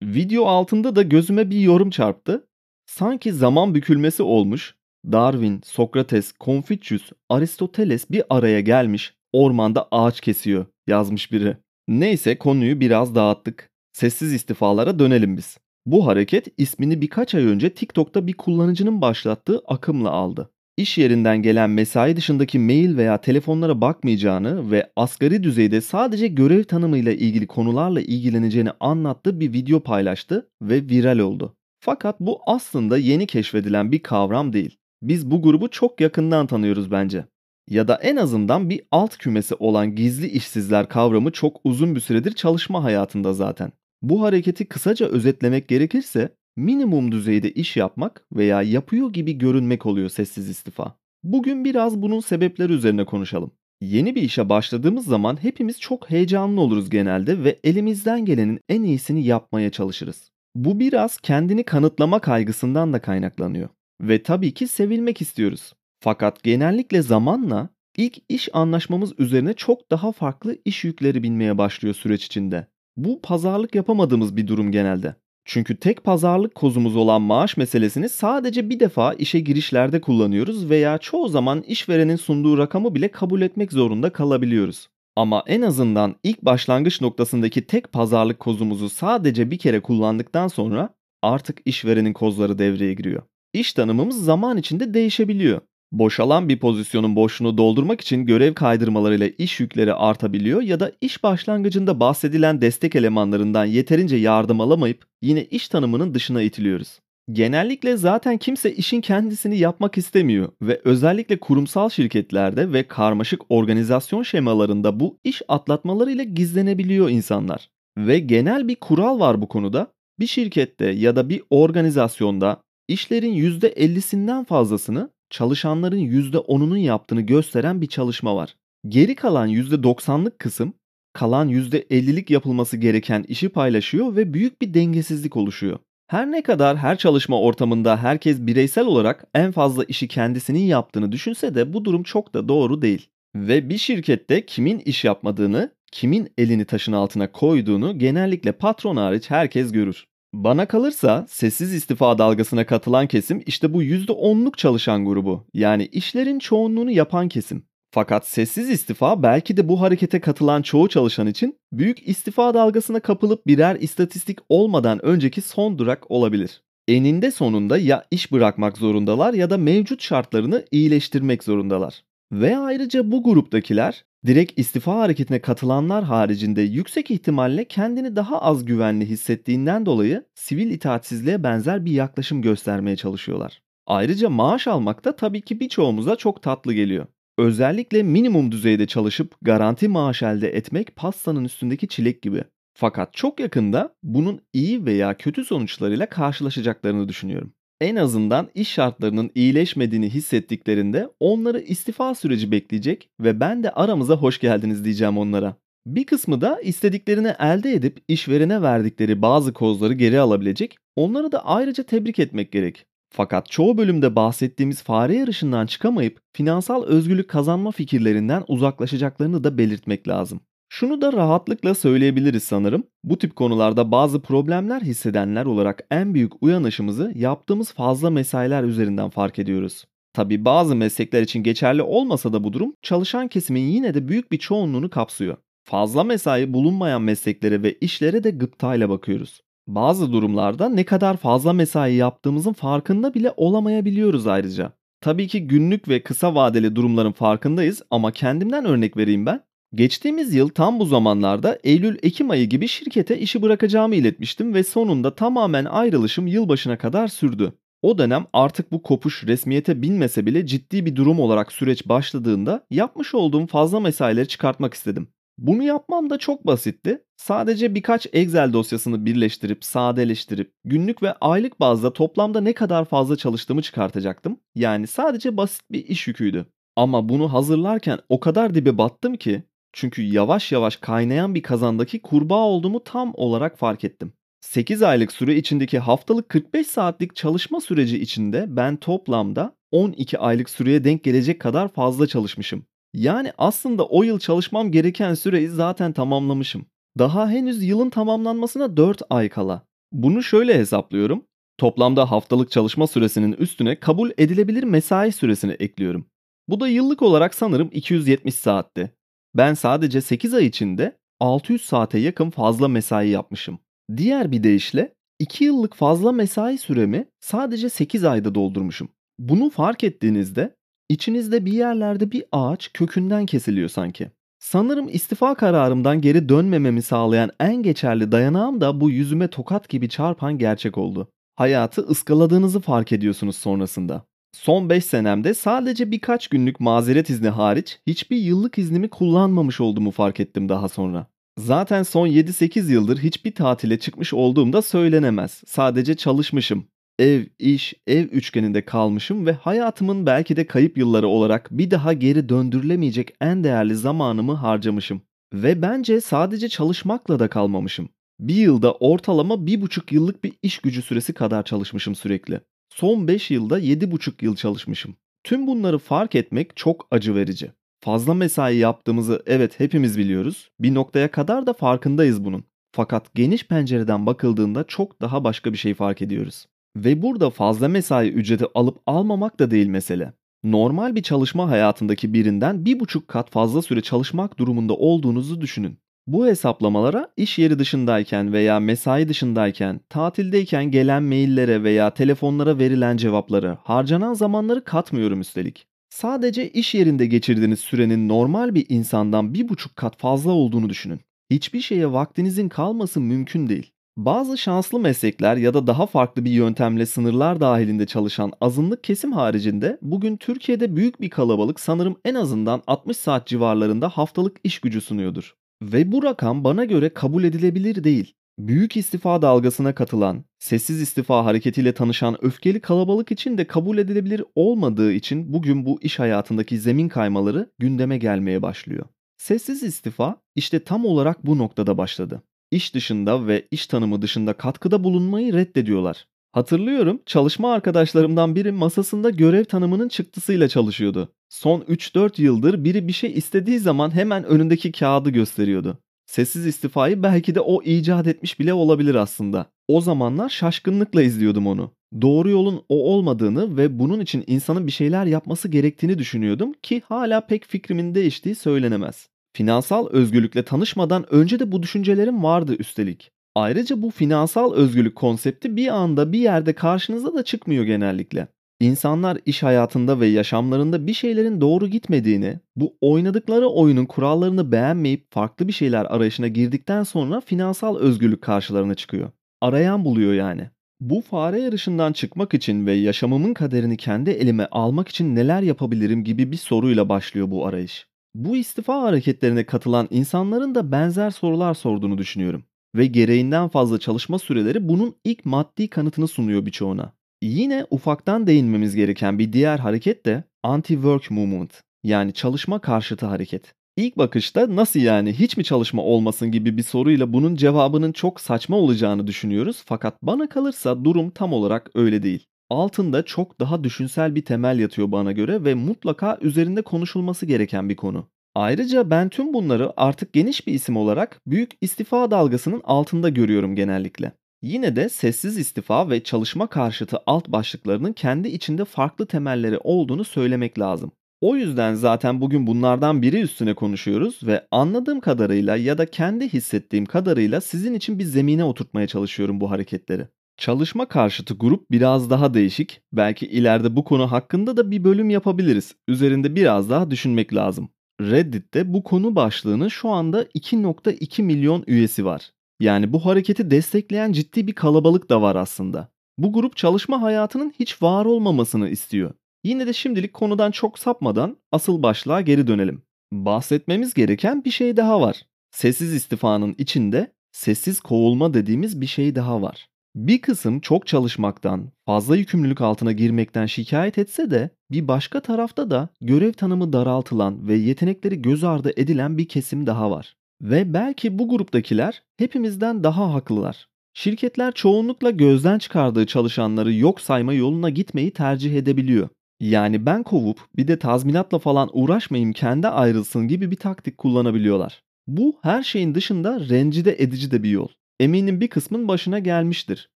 Video 0.04 0.45
altında 0.45 0.95
da 0.95 1.01
gözüme 1.01 1.50
bir 1.50 1.60
yorum 1.60 1.90
çarptı. 1.90 2.48
Sanki 2.86 3.34
zaman 3.34 3.75
bükülmesi 3.75 4.24
olmuş. 4.24 4.75
Darwin, 5.12 5.62
Sokrates, 5.66 6.34
Confucius, 6.39 7.12
Aristoteles 7.30 8.12
bir 8.12 8.24
araya 8.30 8.60
gelmiş, 8.60 9.13
ormanda 9.34 9.88
ağaç 9.92 10.22
kesiyor 10.22 10.66
yazmış 10.88 11.31
biri. 11.31 11.57
Neyse 11.88 12.38
konuyu 12.38 12.80
biraz 12.80 13.16
dağıttık. 13.16 13.69
Sessiz 13.94 14.34
istifalara 14.34 15.00
dönelim 15.00 15.38
biz. 15.38 15.57
Bu 15.85 16.07
hareket 16.07 16.47
ismini 16.57 17.01
birkaç 17.01 17.35
ay 17.35 17.45
önce 17.45 17.69
TikTok'ta 17.69 18.27
bir 18.27 18.33
kullanıcının 18.33 19.01
başlattığı 19.01 19.62
akımla 19.68 20.12
aldı. 20.12 20.50
İş 20.77 20.97
yerinden 20.97 21.41
gelen 21.41 21.69
mesai 21.69 22.15
dışındaki 22.15 22.59
mail 22.59 22.97
veya 22.97 23.21
telefonlara 23.21 23.81
bakmayacağını 23.81 24.71
ve 24.71 24.91
asgari 24.95 25.44
düzeyde 25.44 25.81
sadece 25.81 26.27
görev 26.27 26.63
tanımıyla 26.63 27.12
ilgili 27.12 27.47
konularla 27.47 28.01
ilgileneceğini 28.01 28.69
anlattığı 28.80 29.39
bir 29.39 29.53
video 29.53 29.80
paylaştı 29.80 30.50
ve 30.62 30.89
viral 30.89 31.19
oldu. 31.19 31.56
Fakat 31.80 32.19
bu 32.19 32.39
aslında 32.45 32.97
yeni 32.97 33.27
keşfedilen 33.27 33.91
bir 33.91 34.03
kavram 34.03 34.53
değil. 34.53 34.77
Biz 35.01 35.31
bu 35.31 35.41
grubu 35.41 35.69
çok 35.69 36.01
yakından 36.01 36.47
tanıyoruz 36.47 36.91
bence. 36.91 37.25
Ya 37.69 37.88
da 37.88 37.95
en 37.95 38.15
azından 38.15 38.69
bir 38.69 38.81
alt 38.91 39.18
kümesi 39.18 39.56
olan 39.56 39.95
gizli 39.95 40.27
işsizler 40.27 40.89
kavramı 40.89 41.31
çok 41.31 41.62
uzun 41.63 41.95
bir 41.95 42.00
süredir 42.00 42.31
çalışma 42.31 42.83
hayatında 42.83 43.33
zaten. 43.33 43.71
Bu 44.03 44.21
hareketi 44.21 44.65
kısaca 44.65 45.05
özetlemek 45.05 45.67
gerekirse 45.67 46.29
minimum 46.57 47.11
düzeyde 47.11 47.51
iş 47.51 47.77
yapmak 47.77 48.25
veya 48.33 48.61
yapıyor 48.61 49.13
gibi 49.13 49.38
görünmek 49.38 49.85
oluyor 49.85 50.09
sessiz 50.09 50.50
istifa. 50.50 50.95
Bugün 51.23 51.65
biraz 51.65 52.01
bunun 52.01 52.19
sebepleri 52.19 52.73
üzerine 52.73 53.05
konuşalım. 53.05 53.51
Yeni 53.81 54.15
bir 54.15 54.21
işe 54.21 54.50
başladığımız 54.50 55.05
zaman 55.05 55.44
hepimiz 55.44 55.79
çok 55.79 56.09
heyecanlı 56.09 56.61
oluruz 56.61 56.89
genelde 56.89 57.44
ve 57.44 57.59
elimizden 57.63 58.25
gelenin 58.25 58.59
en 58.69 58.83
iyisini 58.83 59.23
yapmaya 59.25 59.69
çalışırız. 59.69 60.31
Bu 60.55 60.79
biraz 60.79 61.17
kendini 61.17 61.63
kanıtlama 61.63 62.19
kaygısından 62.19 62.94
da 62.94 63.01
kaynaklanıyor. 63.01 63.69
Ve 64.01 64.23
tabii 64.23 64.53
ki 64.53 64.67
sevilmek 64.67 65.21
istiyoruz. 65.21 65.73
Fakat 66.00 66.44
genellikle 66.44 67.01
zamanla 67.01 67.69
ilk 67.97 68.17
iş 68.29 68.50
anlaşmamız 68.53 69.19
üzerine 69.19 69.53
çok 69.53 69.91
daha 69.91 70.11
farklı 70.11 70.57
iş 70.65 70.83
yükleri 70.83 71.23
binmeye 71.23 71.57
başlıyor 71.57 71.95
süreç 71.95 72.25
içinde. 72.25 72.67
Bu 72.98 73.22
pazarlık 73.22 73.75
yapamadığımız 73.75 74.38
bir 74.38 74.48
durum 74.48 74.72
genelde. 74.72 75.16
Çünkü 75.45 75.78
tek 75.78 76.04
pazarlık 76.04 76.56
kozumuz 76.56 76.95
olan 76.95 77.22
maaş 77.22 77.57
meselesini 77.57 78.10
sadece 78.10 78.69
bir 78.69 78.80
defa 78.80 79.13
işe 79.13 79.40
girişlerde 79.40 80.01
kullanıyoruz 80.01 80.69
veya 80.69 80.98
çoğu 80.98 81.28
zaman 81.28 81.62
işverenin 81.62 82.16
sunduğu 82.16 82.57
rakamı 82.57 82.95
bile 82.95 83.07
kabul 83.07 83.42
etmek 83.42 83.72
zorunda 83.72 84.10
kalabiliyoruz. 84.10 84.90
Ama 85.16 85.44
en 85.48 85.62
azından 85.62 86.16
ilk 86.24 86.42
başlangıç 86.42 87.01
noktasındaki 87.01 87.68
tek 87.68 87.92
pazarlık 87.92 88.40
kozumuzu 88.40 88.90
sadece 88.90 89.51
bir 89.51 89.57
kere 89.57 89.80
kullandıktan 89.80 90.48
sonra 90.48 90.89
artık 91.22 91.62
işverenin 91.66 92.13
kozları 92.13 92.60
devreye 92.60 92.94
giriyor. 92.94 93.24
İş 93.54 93.74
tanımımız 93.74 94.25
zaman 94.25 94.57
içinde 94.57 94.94
değişebiliyor. 94.94 95.62
Boşalan 95.94 96.50
bir 96.50 96.60
pozisyonun 96.60 97.16
boşluğunu 97.16 97.57
doldurmak 97.57 98.01
için 98.01 98.25
görev 98.25 98.54
kaydırmalarıyla 98.54 99.28
iş 99.38 99.60
yükleri 99.60 99.94
artabiliyor 99.94 100.62
ya 100.62 100.80
da 100.80 100.92
iş 101.01 101.24
başlangıcında 101.24 102.00
bahsedilen 102.00 102.62
destek 102.62 102.95
elemanlarından 102.95 103.66
yeterince 103.66 104.16
yardım 104.16 104.62
alamayıp 104.62 105.06
yine 105.22 105.44
iş 105.44 105.68
tanımının 105.68 106.13
dışına 106.13 106.42
itiliyoruz. 106.42 107.00
Genellikle 107.31 107.98
zaten 107.98 108.38
kimse 108.38 108.75
işin 108.75 109.01
kendisini 109.01 109.57
yapmak 109.57 109.98
istemiyor 109.98 110.50
ve 110.62 110.81
özellikle 110.84 111.40
kurumsal 111.40 111.90
şirketlerde 111.90 112.74
ve 112.74 112.88
karmaşık 112.88 113.42
organizasyon 113.50 114.24
şemalarında 114.24 115.00
bu 115.00 115.18
iş 115.24 115.42
atlatmalarıyla 115.48 116.24
gizlenebiliyor 116.24 117.10
insanlar. 117.10 117.69
Ve 117.98 118.19
genel 118.19 118.68
bir 118.68 118.75
kural 118.75 119.19
var 119.19 119.42
bu 119.42 119.48
konuda. 119.48 119.88
Bir 120.19 120.28
şirkette 120.28 120.86
ya 120.86 121.16
da 121.16 121.30
bir 121.30 121.42
organizasyonda 121.50 122.62
işlerin 122.88 123.34
%50'sinden 123.34 124.46
fazlasını 124.46 125.10
çalışanların 125.33 126.00
%10'unun 126.00 126.77
yaptığını 126.77 127.21
gösteren 127.21 127.81
bir 127.81 127.88
çalışma 127.88 128.36
var. 128.36 128.55
Geri 128.88 129.15
kalan 129.15 129.50
%90'lık 129.50 130.39
kısım 130.39 130.74
kalan 131.13 131.50
%50'lik 131.50 132.29
yapılması 132.29 132.77
gereken 132.77 133.25
işi 133.27 133.50
paylaşıyor 133.50 134.15
ve 134.15 134.34
büyük 134.34 134.62
bir 134.62 134.74
dengesizlik 134.74 135.38
oluşuyor. 135.38 135.79
Her 136.08 136.31
ne 136.31 136.43
kadar 136.43 136.77
her 136.77 136.98
çalışma 136.98 137.41
ortamında 137.41 137.98
herkes 137.98 138.39
bireysel 138.39 138.86
olarak 138.86 139.25
en 139.34 139.51
fazla 139.51 139.84
işi 139.84 140.08
kendisinin 140.08 140.60
yaptığını 140.60 141.12
düşünse 141.12 141.55
de 141.55 141.74
bu 141.74 141.86
durum 141.86 142.03
çok 142.03 142.34
da 142.34 142.48
doğru 142.48 142.81
değil. 142.81 143.08
Ve 143.36 143.69
bir 143.69 143.77
şirkette 143.77 144.46
kimin 144.46 144.79
iş 144.79 145.03
yapmadığını, 145.03 145.72
kimin 145.91 146.29
elini 146.38 146.65
taşın 146.65 146.93
altına 146.93 147.31
koyduğunu 147.31 148.00
genellikle 148.00 148.51
patron 148.51 148.98
hariç 148.98 149.29
herkes 149.29 149.72
görür. 149.72 150.05
Bana 150.34 150.66
kalırsa 150.66 151.25
sessiz 151.30 151.74
istifa 151.74 152.18
dalgasına 152.18 152.66
katılan 152.66 153.08
kesim 153.08 153.44
işte 153.46 153.74
bu 153.74 153.84
%10'luk 153.84 154.58
çalışan 154.58 155.06
grubu. 155.06 155.46
Yani 155.54 155.86
işlerin 155.86 156.40
çoğunluğunu 156.40 156.92
yapan 156.92 157.30
kesim. 157.30 157.63
Fakat 157.92 158.28
sessiz 158.28 158.70
istifa 158.70 159.24
belki 159.24 159.58
de 159.58 159.68
bu 159.68 159.82
harekete 159.82 160.22
katılan 160.22 160.62
çoğu 160.62 160.90
çalışan 160.90 161.28
için 161.28 161.60
büyük 161.72 162.08
istifa 162.08 162.54
dalgasına 162.54 163.00
kapılıp 163.00 163.48
birer 163.48 163.75
istatistik 163.75 164.40
olmadan 164.50 165.06
önceki 165.06 165.42
son 165.42 165.78
durak 165.78 166.12
olabilir. 166.12 166.62
Eninde 166.88 167.32
sonunda 167.32 167.78
ya 167.78 168.06
iş 168.12 168.32
bırakmak 168.32 168.78
zorundalar 168.78 169.34
ya 169.34 169.50
da 169.50 169.58
mevcut 169.58 170.02
şartlarını 170.02 170.66
iyileştirmek 170.72 171.44
zorundalar. 171.44 172.04
Ve 172.32 172.58
ayrıca 172.58 173.12
bu 173.12 173.24
gruptakiler 173.24 174.06
direkt 174.25 174.60
istifa 174.60 174.96
hareketine 174.96 175.42
katılanlar 175.42 176.03
haricinde 176.03 176.62
yüksek 176.62 177.12
ihtimalle 177.12 177.65
kendini 177.65 178.15
daha 178.15 178.42
az 178.42 178.65
güvenli 178.65 179.06
hissettiğinden 179.06 179.86
dolayı 179.86 180.25
sivil 180.36 180.72
itaatsizliğe 180.72 181.44
benzer 181.44 181.86
bir 181.86 181.92
yaklaşım 181.92 182.42
göstermeye 182.42 182.96
çalışıyorlar. 182.96 183.62
Ayrıca 183.86 184.30
maaş 184.30 184.68
almak 184.68 185.06
da 185.06 185.15
tabii 185.15 185.42
ki 185.42 185.60
birçoğumuza 185.60 186.15
çok 186.15 186.42
tatlı 186.42 186.74
geliyor. 186.74 187.08
Özellikle 187.38 188.03
minimum 188.03 188.51
düzeyde 188.51 188.88
çalışıp 188.88 189.36
garanti 189.42 189.88
maaş 189.88 190.24
elde 190.24 190.50
etmek 190.50 190.96
pastanın 190.96 191.46
üstündeki 191.46 191.88
çilek 191.88 192.22
gibi. 192.22 192.44
Fakat 192.74 193.13
çok 193.13 193.39
yakında 193.39 193.96
bunun 194.03 194.42
iyi 194.53 194.86
veya 194.86 195.18
kötü 195.18 195.46
sonuçlarıyla 195.46 196.06
karşılaşacaklarını 196.06 197.10
düşünüyorum. 197.10 197.53
En 197.84 197.96
azından 197.96 198.50
iş 198.56 198.70
şartlarının 198.70 199.32
iyileşmediğini 199.36 200.10
hissettiklerinde 200.10 201.10
onları 201.20 201.60
istifa 201.60 202.16
süreci 202.16 202.52
bekleyecek 202.52 203.10
ve 203.20 203.40
ben 203.40 203.63
de 203.63 203.72
aramıza 203.72 204.16
hoş 204.16 204.40
geldiniz 204.40 204.86
diyeceğim 204.86 205.18
onlara. 205.18 205.56
Bir 205.88 206.04
kısmı 206.06 206.42
da 206.42 206.62
istediklerini 206.62 207.36
elde 207.40 207.72
edip 207.72 208.04
işverene 208.08 208.62
verdikleri 208.62 209.22
bazı 209.22 209.54
kozları 209.54 209.94
geri 209.94 210.20
alabilecek, 210.20 210.78
onları 210.96 211.32
da 211.32 211.46
ayrıca 211.46 211.84
tebrik 211.84 212.20
etmek 212.20 212.52
gerek. 212.52 212.86
Fakat 213.10 213.52
çoğu 213.52 213.78
bölümde 213.78 214.16
bahsettiğimiz 214.16 214.84
fare 214.84 215.16
yarışından 215.16 215.66
çıkamayıp 215.66 216.20
finansal 216.34 216.84
özgürlük 216.84 217.30
kazanma 217.30 217.72
fikirlerinden 217.72 218.44
uzaklaşacaklarını 218.48 219.44
da 219.44 219.58
belirtmek 219.58 220.08
lazım. 220.08 220.42
Şunu 220.75 221.01
da 221.01 221.13
rahatlıkla 221.13 221.75
söyleyebiliriz 221.75 222.44
sanırım. 222.44 222.84
Bu 223.03 223.18
tip 223.18 223.36
konularda 223.36 223.92
bazı 223.92 224.22
problemler 224.22 224.82
hissedenler 224.82 225.46
olarak 225.46 225.86
en 225.92 226.13
büyük 226.13 226.44
uyanışımızı 226.44 227.12
yaptığımız 227.15 227.74
fazla 227.74 228.10
mesailer 228.10 228.63
üzerinden 228.63 229.10
fark 229.10 229.39
ediyoruz. 229.39 229.86
Tabi 230.13 230.46
bazı 230.46 230.75
meslekler 230.75 231.22
için 231.22 231.44
geçerli 231.44 231.82
olmasa 231.82 232.34
da 232.34 232.44
bu 232.44 232.53
durum 232.53 232.74
çalışan 232.82 233.27
kesimin 233.27 233.62
yine 233.62 233.94
de 233.94 234.08
büyük 234.08 234.32
bir 234.32 234.38
çoğunluğunu 234.38 234.89
kapsıyor. 234.89 235.38
Fazla 235.63 236.03
mesai 236.03 236.53
bulunmayan 236.53 237.01
mesleklere 237.01 237.63
ve 237.63 237.74
işlere 237.74 238.24
de 238.24 238.32
gıptayla 238.32 238.89
bakıyoruz. 238.89 239.42
Bazı 239.68 240.12
durumlarda 240.12 240.70
ne 240.70 240.84
kadar 240.84 241.18
fazla 241.18 241.53
mesai 241.53 241.94
yaptığımızın 241.94 242.53
farkında 242.53 243.13
bile 243.13 243.34
olamayabiliyoruz 243.38 244.27
ayrıca. 244.27 244.72
Tabii 245.01 245.27
ki 245.27 245.48
günlük 245.48 245.89
ve 245.89 246.03
kısa 246.03 246.36
vadeli 246.36 246.75
durumların 246.75 247.12
farkındayız 247.12 247.82
ama 247.92 248.12
kendimden 248.12 248.65
örnek 248.65 248.98
vereyim 248.98 249.25
ben. 249.25 249.44
Geçtiğimiz 249.75 250.34
yıl 250.34 250.50
tam 250.50 250.80
bu 250.80 250.86
zamanlarda 250.86 251.60
Eylül-Ekim 251.63 252.30
ayı 252.30 252.50
gibi 252.50 252.68
şirkete 252.68 253.20
işi 253.20 253.42
bırakacağımı 253.42 253.96
iletmiştim 253.96 254.53
ve 254.53 254.63
sonunda 254.63 255.15
tamamen 255.15 255.65
ayrılışım 255.65 256.27
yılbaşına 256.27 256.77
kadar 256.77 257.08
sürdü. 257.08 257.53
O 257.82 257.98
dönem 257.98 258.25
artık 258.34 258.72
bu 258.72 258.82
kopuş 258.82 259.24
resmiyete 259.24 259.82
binmese 259.82 260.25
bile 260.25 260.46
ciddi 260.46 260.86
bir 260.86 260.96
durum 260.96 261.20
olarak 261.20 261.51
süreç 261.51 261.89
başladığında 261.89 262.65
yapmış 262.72 263.15
olduğum 263.15 263.48
fazla 263.48 263.80
mesaileri 263.80 264.27
çıkartmak 264.27 264.74
istedim. 264.74 265.08
Bunu 265.38 265.63
yapmam 265.63 266.10
da 266.10 266.18
çok 266.18 266.48
basitti. 266.48 267.03
Sadece 267.18 267.75
birkaç 267.75 268.08
Excel 268.13 268.53
dosyasını 268.53 269.06
birleştirip, 269.06 269.63
sadeleştirip, 269.63 270.51
günlük 270.65 271.03
ve 271.03 271.13
aylık 271.13 271.60
bazda 271.60 271.94
toplamda 271.94 272.42
ne 272.42 272.53
kadar 272.53 272.86
fazla 272.86 273.15
çalıştığımı 273.15 273.62
çıkartacaktım. 273.62 274.39
Yani 274.56 274.88
sadece 274.88 275.38
basit 275.38 275.62
bir 275.72 275.86
iş 275.86 276.08
yüküydü. 276.08 276.46
Ama 276.75 277.10
bunu 277.10 277.34
hazırlarken 277.34 278.00
o 278.10 278.20
kadar 278.20 278.56
dibe 278.56 278.77
battım 278.77 279.15
ki 279.15 279.44
çünkü 279.74 280.01
yavaş 280.01 280.51
yavaş 280.51 280.75
kaynayan 280.75 281.36
bir 281.36 281.42
kazandaki 281.44 282.01
kurbağa 282.01 282.36
olduğumu 282.36 282.84
tam 282.84 283.13
olarak 283.15 283.58
fark 283.58 283.84
ettim. 283.84 284.13
8 284.42 284.84
aylık 284.84 285.12
süre 285.12 285.36
içindeki 285.36 285.80
haftalık 285.80 286.30
45 286.30 286.68
saatlik 286.68 287.15
çalışma 287.15 287.62
süreci 287.62 288.00
içinde 288.00 288.46
ben 288.50 288.75
toplamda 288.75 289.56
12 289.72 290.20
aylık 290.20 290.50
süreye 290.50 290.84
denk 290.84 291.03
gelecek 291.03 291.42
kadar 291.42 291.68
fazla 291.68 292.08
çalışmışım. 292.08 292.65
Yani 292.94 293.32
aslında 293.38 293.86
o 293.86 294.03
yıl 294.03 294.20
çalışmam 294.20 294.72
gereken 294.72 295.13
süreyi 295.13 295.48
zaten 295.48 295.94
tamamlamışım. 295.94 296.65
Daha 297.00 297.30
henüz 297.30 297.63
yılın 297.63 297.89
tamamlanmasına 297.89 298.77
4 298.77 299.01
ay 299.10 299.30
kala. 299.30 299.65
Bunu 299.92 300.24
şöyle 300.24 300.58
hesaplıyorum. 300.58 301.24
Toplamda 301.58 302.12
haftalık 302.12 302.51
çalışma 302.51 302.88
süresinin 302.88 303.34
üstüne 303.34 303.80
kabul 303.80 304.12
edilebilir 304.18 304.63
mesai 304.63 305.12
süresini 305.12 305.51
ekliyorum. 305.51 306.06
Bu 306.48 306.60
da 306.60 306.68
yıllık 306.68 307.01
olarak 307.01 307.36
sanırım 307.36 307.70
270 307.72 308.36
saatti. 308.36 308.92
Ben 309.36 309.54
sadece 309.54 310.02
8 310.02 310.34
ay 310.34 310.46
içinde 310.46 310.98
600 311.20 311.62
saate 311.62 312.00
yakın 312.00 312.30
fazla 312.30 312.68
mesai 312.68 313.10
yapmışım. 313.10 313.60
Diğer 313.98 314.32
bir 314.32 314.44
deyişle 314.44 314.94
2 315.20 315.44
yıllık 315.44 315.75
fazla 315.75 316.12
mesai 316.12 316.58
süremi 316.58 317.06
sadece 317.20 317.70
8 317.70 318.04
ayda 318.04 318.36
doldurmuşum. 318.36 318.90
Bunu 319.20 319.50
fark 319.50 319.84
ettiğinizde 319.84 320.56
içinizde 320.90 321.46
bir 321.46 321.54
yerlerde 321.54 322.12
bir 322.12 322.24
ağaç 322.32 322.74
kökünden 322.74 323.25
kesiliyor 323.25 323.70
sanki. 323.70 324.12
Sanırım 324.40 324.90
istifa 324.90 325.36
kararımdan 325.36 326.02
geri 326.02 326.30
dönmememi 326.30 326.82
sağlayan 326.82 327.32
en 327.40 327.63
geçerli 327.63 328.12
dayanağım 328.12 328.62
da 328.62 328.82
bu 328.82 328.90
yüzüme 328.90 329.28
tokat 329.28 329.70
gibi 329.70 329.90
çarpan 329.90 330.38
gerçek 330.38 330.78
oldu. 330.78 331.10
Hayatı 331.36 331.82
ıskaladığınızı 331.82 332.60
fark 332.60 332.92
ediyorsunuz 332.92 333.36
sonrasında. 333.36 334.06
Son 334.34 334.70
5 334.70 334.86
senemde 334.86 335.34
sadece 335.34 335.92
birkaç 335.92 336.28
günlük 336.28 336.60
mazeret 336.60 337.10
izni 337.10 337.30
hariç 337.30 337.80
hiçbir 337.88 338.18
yıllık 338.18 338.58
iznimi 338.58 338.90
kullanmamış 338.90 339.62
olduğumu 339.62 339.92
fark 339.92 340.20
ettim 340.20 340.50
daha 340.50 340.70
sonra. 340.70 341.08
Zaten 341.38 341.84
son 341.84 342.08
7-8 342.08 342.72
yıldır 342.72 342.98
hiçbir 342.98 343.36
tatile 343.36 343.80
çıkmış 343.80 344.13
olduğum 344.13 344.54
da 344.54 344.62
söylenemez. 344.62 345.44
Sadece 345.48 345.96
çalışmışım. 345.96 346.68
Ev, 347.00 347.25
iş, 347.40 347.74
ev 347.88 348.04
üçgeninde 348.04 348.66
kalmışım 348.66 349.25
ve 349.25 349.32
hayatımın 349.32 350.06
belki 350.06 350.36
de 350.36 350.48
kayıp 350.48 350.78
yılları 350.78 351.08
olarak 351.08 351.48
bir 351.52 351.72
daha 351.72 351.94
geri 351.94 352.30
döndürülemeyecek 352.30 353.16
en 353.22 353.44
değerli 353.44 353.75
zamanımı 353.75 354.34
harcamışım. 354.34 355.02
Ve 355.34 355.62
bence 355.62 356.02
sadece 356.02 356.50
çalışmakla 356.50 357.20
da 357.20 357.28
kalmamışım. 357.28 357.90
Bir 358.20 358.36
yılda 358.36 358.74
ortalama 358.74 359.46
bir 359.46 359.62
buçuk 359.62 359.92
yıllık 359.92 360.24
bir 360.24 360.34
iş 360.42 360.60
gücü 360.60 360.82
süresi 360.82 361.13
kadar 361.13 361.44
çalışmışım 361.44 361.96
sürekli. 361.96 362.42
Son 362.75 363.08
5 363.08 363.32
yılda 363.32 363.60
7,5 363.60 364.25
yıl 364.25 364.36
çalışmışım. 364.36 364.96
Tüm 365.24 365.48
bunları 365.48 365.80
fark 365.80 366.15
etmek 366.15 366.58
çok 366.58 366.88
acı 366.92 367.15
verici. 367.15 367.51
Fazla 367.80 368.13
mesai 368.13 368.56
yaptığımızı 368.56 369.24
evet 369.25 369.60
hepimiz 369.60 369.98
biliyoruz. 369.98 370.50
Bir 370.60 370.74
noktaya 370.74 371.12
kadar 371.12 371.48
da 371.48 371.53
farkındayız 371.53 372.25
bunun. 372.25 372.44
Fakat 372.72 373.15
geniş 373.15 373.48
pencereden 373.48 374.06
bakıldığında 374.06 374.63
çok 374.63 375.01
daha 375.01 375.24
başka 375.24 375.53
bir 375.53 375.58
şey 375.58 375.74
fark 375.74 376.01
ediyoruz. 376.01 376.46
Ve 376.75 377.01
burada 377.01 377.30
fazla 377.30 377.68
mesai 377.68 378.10
ücreti 378.10 378.46
alıp 378.56 378.82
almamak 378.86 379.39
da 379.39 379.51
değil 379.51 379.68
mesele. 379.68 380.13
Normal 380.44 380.96
bir 380.96 381.03
çalışma 381.03 381.50
hayatındaki 381.50 382.13
birinden 382.13 382.65
bir 382.65 382.80
buçuk 382.80 383.08
kat 383.08 383.32
fazla 383.32 383.62
süre 383.62 383.82
çalışmak 383.82 384.39
durumunda 384.39 384.74
olduğunuzu 384.74 385.42
düşünün. 385.42 385.77
Bu 386.07 386.27
hesaplamalara 386.27 387.10
iş 387.17 387.39
yeri 387.39 387.60
dışındayken 387.60 388.33
veya 388.33 388.60
mesai 388.60 389.10
dışındayken, 389.10 389.79
tatildeyken 389.89 390.72
gelen 390.72 391.03
maillere 391.03 391.63
veya 391.63 391.93
telefonlara 391.93 392.60
verilen 392.60 392.98
cevapları, 392.98 393.57
harcanan 393.63 394.13
zamanları 394.13 394.63
katmıyorum 394.63 395.22
üstelik. 395.22 395.65
Sadece 395.89 396.50
iş 396.50 396.75
yerinde 396.75 397.05
geçirdiğiniz 397.05 397.60
sürenin 397.60 398.10
normal 398.10 398.55
bir 398.55 398.65
insandan 398.69 399.33
bir 399.33 399.50
buçuk 399.50 399.75
kat 399.75 399.98
fazla 399.98 400.31
olduğunu 400.31 400.69
düşünün. 400.69 401.00
Hiçbir 401.31 401.62
şeye 401.62 401.91
vaktinizin 401.91 402.50
kalması 402.50 403.01
mümkün 403.01 403.50
değil. 403.50 403.72
Bazı 403.98 404.38
şanslı 404.38 404.79
meslekler 404.79 405.38
ya 405.38 405.53
da 405.53 405.67
daha 405.67 405.86
farklı 405.86 406.25
bir 406.25 406.31
yöntemle 406.31 406.86
sınırlar 406.86 407.41
dahilinde 407.41 407.86
çalışan 407.86 408.33
azınlık 408.41 408.83
kesim 408.83 409.12
haricinde 409.12 409.77
bugün 409.81 410.17
Türkiye'de 410.17 410.75
büyük 410.75 411.01
bir 411.01 411.10
kalabalık 411.10 411.60
sanırım 411.60 411.95
en 412.05 412.15
azından 412.15 412.62
60 412.67 412.98
saat 412.98 413.27
civarlarında 413.27 413.89
haftalık 413.89 414.38
iş 414.43 414.60
gücü 414.60 414.81
sunuyordur. 414.81 415.36
Ve 415.72 415.91
bu 415.91 416.03
rakam 416.03 416.43
bana 416.43 416.65
göre 416.65 416.89
kabul 416.89 417.24
edilebilir 417.24 417.84
değil. 417.84 418.13
Büyük 418.39 418.77
istifa 418.77 419.22
dalgasına 419.22 419.75
katılan, 419.75 420.25
sessiz 420.39 420.82
istifa 420.82 421.25
hareketiyle 421.25 421.74
tanışan 421.74 422.25
öfkeli 422.25 422.60
kalabalık 422.60 423.12
için 423.12 423.38
de 423.38 423.48
kabul 423.48 423.77
edilebilir 423.77 424.24
olmadığı 424.36 424.93
için 424.93 425.34
bugün 425.34 425.65
bu 425.65 425.82
iş 425.82 426.00
hayatındaki 426.00 426.60
zemin 426.60 426.89
kaymaları 426.89 427.51
gündeme 427.60 427.98
gelmeye 427.98 428.41
başlıyor. 428.41 428.86
Sessiz 429.17 429.63
istifa 429.63 430.15
işte 430.36 430.63
tam 430.63 430.86
olarak 430.86 431.25
bu 431.25 431.38
noktada 431.38 431.77
başladı. 431.77 432.24
İş 432.51 432.75
dışında 432.75 433.27
ve 433.27 433.48
iş 433.51 433.67
tanımı 433.67 434.01
dışında 434.01 434.34
katkıda 434.34 434.84
bulunmayı 434.84 435.34
reddediyorlar. 435.34 436.08
Hatırlıyorum 436.34 437.02
çalışma 437.06 437.54
arkadaşlarımdan 437.54 438.36
biri 438.36 438.52
masasında 438.52 439.10
görev 439.10 439.44
tanımının 439.44 439.88
çıktısıyla 439.88 440.48
çalışıyordu. 440.48 441.10
Son 441.30 441.62
3-4 441.62 442.22
yıldır 442.22 442.63
biri 442.63 442.88
bir 442.88 442.94
şey 442.94 443.12
istediği 443.12 443.60
zaman 443.60 443.96
hemen 443.96 444.24
önündeki 444.24 444.72
kağıdı 444.72 445.10
gösteriyordu. 445.10 445.78
Sessiz 446.06 446.46
istifayı 446.46 447.04
belki 447.04 447.36
de 447.36 447.40
o 447.40 447.63
icat 447.63 448.08
etmiş 448.08 448.40
bile 448.40 448.54
olabilir 448.54 448.96
aslında. 448.96 449.46
O 449.68 449.82
zamanlar 449.82 450.30
şaşkınlıkla 450.30 451.02
izliyordum 451.02 451.48
onu. 451.48 451.72
Doğru 452.02 452.30
yolun 452.30 452.66
o 452.70 452.94
olmadığını 452.94 453.58
ve 453.58 453.80
bunun 453.80 454.00
için 454.00 454.24
insanın 454.28 454.68
bir 454.68 454.72
şeyler 454.72 455.06
yapması 455.06 455.48
gerektiğini 455.48 456.00
düşünüyordum 456.00 456.54
ki 456.63 456.82
hala 456.86 457.22
pek 457.22 457.46
fikrimin 457.46 457.96
değiştiği 457.96 458.36
söylenemez. 458.36 459.08
Finansal 459.34 459.88
özgürlükle 459.88 460.44
tanışmadan 460.44 461.13
önce 461.13 461.40
de 461.40 461.52
bu 461.52 461.63
düşüncelerim 461.63 462.24
vardı 462.24 462.56
üstelik. 462.60 463.12
Ayrıca 463.36 463.82
bu 463.82 463.90
finansal 463.90 464.54
özgürlük 464.54 464.96
konsepti 464.96 465.56
bir 465.56 465.68
anda 465.68 466.12
bir 466.12 466.20
yerde 466.20 466.54
karşınıza 466.54 467.13
da 467.13 467.24
çıkmıyor 467.24 467.63
genellikle. 467.63 468.28
İnsanlar 468.60 469.18
iş 469.25 469.44
hayatında 469.44 470.00
ve 470.00 470.08
yaşamlarında 470.08 470.88
bir 470.88 470.94
şeylerin 470.94 471.42
doğru 471.42 471.68
gitmediğini, 471.68 472.40
bu 472.56 472.78
oynadıkları 472.82 473.48
oyunun 473.48 473.86
kurallarını 473.86 474.52
beğenmeyip 474.52 475.12
farklı 475.12 475.48
bir 475.48 475.54
şeyler 475.54 475.86
arayışına 475.86 476.28
girdikten 476.28 476.84
sonra 476.84 477.22
finansal 477.22 477.78
özgürlük 477.78 478.22
karşılarına 478.22 478.75
çıkıyor. 478.75 479.12
Arayan 479.42 479.86
buluyor 479.86 480.13
yani. 480.13 480.50
Bu 480.80 481.02
fare 481.02 481.42
yarışından 481.42 481.94
çıkmak 481.94 482.34
için 482.34 482.66
ve 482.66 482.74
yaşamımın 482.74 483.34
kaderini 483.34 483.78
kendi 483.78 484.10
elime 484.10 484.48
almak 484.52 484.88
için 484.88 485.16
neler 485.16 485.42
yapabilirim 485.42 486.04
gibi 486.04 486.32
bir 486.32 486.38
soruyla 486.38 486.90
başlıyor 486.90 487.32
bu 487.32 487.46
arayış. 487.46 487.88
Bu 488.16 488.38
istifa 488.38 488.82
hareketlerine 488.82 489.46
katılan 489.46 489.88
insanların 489.90 490.56
da 490.56 490.72
benzer 490.72 491.10
sorular 491.10 491.54
sorduğunu 491.54 491.98
düşünüyorum 491.98 492.44
ve 492.75 492.86
gereğinden 492.86 493.48
fazla 493.48 493.80
çalışma 493.80 494.20
süreleri 494.20 494.68
bunun 494.68 494.96
ilk 495.03 495.25
maddi 495.25 495.68
kanıtını 495.68 496.08
sunuyor 496.08 496.46
birçoğuna. 496.46 496.94
Yine 497.22 497.65
ufaktan 497.70 498.27
değinmemiz 498.27 498.75
gereken 498.75 499.20
bir 499.20 499.34
diğer 499.34 499.60
hareket 499.60 500.06
de 500.06 500.24
anti-work 500.44 501.13
movement 501.13 501.62
yani 501.84 502.13
çalışma 502.13 502.60
karşıtı 502.60 503.06
hareket. 503.06 503.53
İlk 503.77 503.98
bakışta 503.98 504.56
nasıl 504.56 504.80
yani 504.80 505.13
hiç 505.13 505.38
mi 505.38 505.44
çalışma 505.44 505.82
olmasın 505.82 506.32
gibi 506.32 506.58
bir 506.58 506.63
soruyla 506.63 507.13
bunun 507.13 507.36
cevabının 507.36 507.92
çok 507.92 508.22
saçma 508.22 508.58
olacağını 508.58 509.08
düşünüyoruz 509.08 509.63
fakat 509.65 510.01
bana 510.01 510.30
kalırsa 510.30 510.86
durum 510.86 511.10
tam 511.10 511.34
olarak 511.34 511.72
öyle 511.75 512.03
değil. 512.03 512.25
Altında 512.50 513.06
çok 513.06 513.39
daha 513.39 513.63
düşünsel 513.63 514.15
bir 514.15 514.25
temel 514.25 514.60
yatıyor 514.60 514.92
bana 514.92 515.12
göre 515.12 515.44
ve 515.44 515.53
mutlaka 515.53 516.18
üzerinde 516.22 516.62
konuşulması 516.62 517.25
gereken 517.25 517.70
bir 517.70 517.75
konu. 517.75 518.08
Ayrıca 518.36 518.90
ben 518.90 519.10
tüm 519.10 519.34
bunları 519.34 519.74
artık 519.78 520.13
geniş 520.13 520.48
bir 520.48 520.54
isim 520.54 520.78
olarak 520.78 521.22
büyük 521.28 521.52
istifa 521.62 522.12
dalgasının 522.12 522.62
altında 522.63 523.10
görüyorum 523.10 523.56
genellikle. 523.56 524.12
Yine 524.42 524.75
de 524.75 524.90
sessiz 524.90 525.38
istifa 525.38 525.90
ve 525.90 526.04
çalışma 526.04 526.48
karşıtı 526.48 526.98
alt 527.06 527.28
başlıklarının 527.28 527.94
kendi 527.94 528.28
içinde 528.28 528.66
farklı 528.66 529.06
temelleri 529.06 529.58
olduğunu 529.58 530.04
söylemek 530.04 530.60
lazım. 530.60 530.92
O 531.22 531.36
yüzden 531.36 531.74
zaten 531.74 532.22
bugün 532.22 532.48
bunlardan 532.48 533.02
biri 533.02 533.22
üstüne 533.22 533.54
konuşuyoruz 533.54 534.20
ve 534.24 534.48
anladığım 534.52 535.00
kadarıyla 535.00 535.56
ya 535.56 535.78
da 535.78 535.86
kendi 535.86 536.34
hissettiğim 536.34 536.86
kadarıyla 536.86 537.42
sizin 537.42 537.74
için 537.74 538.00
bir 538.00 538.04
zemine 538.04 538.44
oturtmaya 538.44 538.88
çalışıyorum 538.88 539.42
bu 539.42 539.52
hareketleri. 539.52 540.08
Çalışma 540.38 540.86
karşıtı 540.86 541.34
grup 541.34 541.72
biraz 541.72 542.10
daha 542.10 542.34
değişik. 542.34 542.82
Belki 542.94 543.25
ileride 543.25 543.75
bu 543.75 543.84
konu 543.84 544.12
hakkında 544.12 544.58
da 544.58 544.72
bir 544.72 544.84
bölüm 544.84 545.10
yapabiliriz. 545.10 545.75
Üzerinde 545.88 546.36
biraz 546.36 546.70
daha 546.70 546.92
düşünmek 546.92 547.34
lazım. 547.36 547.70
Reddit'te 548.01 548.73
bu 548.73 548.83
konu 548.83 549.15
başlığının 549.15 549.67
şu 549.67 549.89
anda 549.89 550.23
2.2 550.23 551.21
milyon 551.21 551.63
üyesi 551.67 552.05
var. 552.05 552.31
Yani 552.59 552.93
bu 552.93 553.05
hareketi 553.05 553.51
destekleyen 553.51 554.12
ciddi 554.12 554.47
bir 554.47 554.53
kalabalık 554.53 555.09
da 555.09 555.21
var 555.21 555.35
aslında. 555.35 555.93
Bu 556.17 556.33
grup 556.33 556.57
çalışma 556.57 557.01
hayatının 557.01 557.53
hiç 557.59 557.81
var 557.81 558.05
olmamasını 558.05 558.69
istiyor. 558.69 559.13
Yine 559.43 559.67
de 559.67 559.73
şimdilik 559.73 560.13
konudan 560.13 560.51
çok 560.51 560.79
sapmadan 560.79 561.38
asıl 561.51 561.83
başlığa 561.83 562.21
geri 562.21 562.47
dönelim. 562.47 562.83
Bahsetmemiz 563.13 563.93
gereken 563.93 564.45
bir 564.45 564.51
şey 564.51 564.77
daha 564.77 565.01
var. 565.01 565.21
Sessiz 565.51 565.93
istifanın 565.93 566.55
içinde 566.57 567.13
sessiz 567.31 567.79
kovulma 567.79 568.33
dediğimiz 568.33 568.81
bir 568.81 568.88
şey 568.88 569.15
daha 569.15 569.41
var. 569.41 569.69
Bir 569.95 570.21
kısım 570.21 570.59
çok 570.59 570.88
çalışmaktan, 570.88 571.71
fazla 571.85 572.15
yükümlülük 572.15 572.62
altına 572.62 572.91
girmekten 572.91 573.45
şikayet 573.45 573.97
etse 573.97 574.31
de 574.31 574.50
bir 574.71 574.88
başka 574.88 575.19
tarafta 575.21 575.71
da 575.71 575.89
görev 576.01 576.33
tanımı 576.33 576.73
daraltılan 576.73 577.47
ve 577.47 577.55
yetenekleri 577.55 578.21
göz 578.21 578.43
ardı 578.43 578.71
edilen 578.77 579.17
bir 579.17 579.27
kesim 579.27 579.67
daha 579.67 579.91
var. 579.91 580.15
Ve 580.41 580.73
belki 580.73 581.19
bu 581.19 581.29
gruptakiler 581.29 582.03
hepimizden 582.17 582.83
daha 582.83 583.13
haklılar. 583.13 583.67
Şirketler 583.93 584.51
çoğunlukla 584.51 585.12
gözden 585.12 585.59
çıkardığı 585.59 586.05
çalışanları 586.05 586.73
yok 586.73 587.01
sayma 587.01 587.33
yoluna 587.33 587.69
gitmeyi 587.69 588.12
tercih 588.12 588.55
edebiliyor. 588.55 589.09
Yani 589.39 589.85
ben 589.85 590.03
kovup 590.03 590.39
bir 590.57 590.67
de 590.67 590.79
tazminatla 590.79 591.39
falan 591.39 591.69
uğraşmayayım 591.73 592.33
kendi 592.33 592.67
ayrılsın 592.67 593.27
gibi 593.27 593.51
bir 593.51 593.55
taktik 593.55 593.97
kullanabiliyorlar. 593.97 594.81
Bu 595.07 595.39
her 595.41 595.63
şeyin 595.63 595.95
dışında 595.95 596.39
rencide 596.50 596.95
edici 597.00 597.31
de 597.31 597.43
bir 597.43 597.50
yol. 597.50 597.67
Eminim 598.03 598.41
bir 598.41 598.48
kısmın 598.48 598.88
başına 598.88 599.19
gelmiştir. 599.19 599.89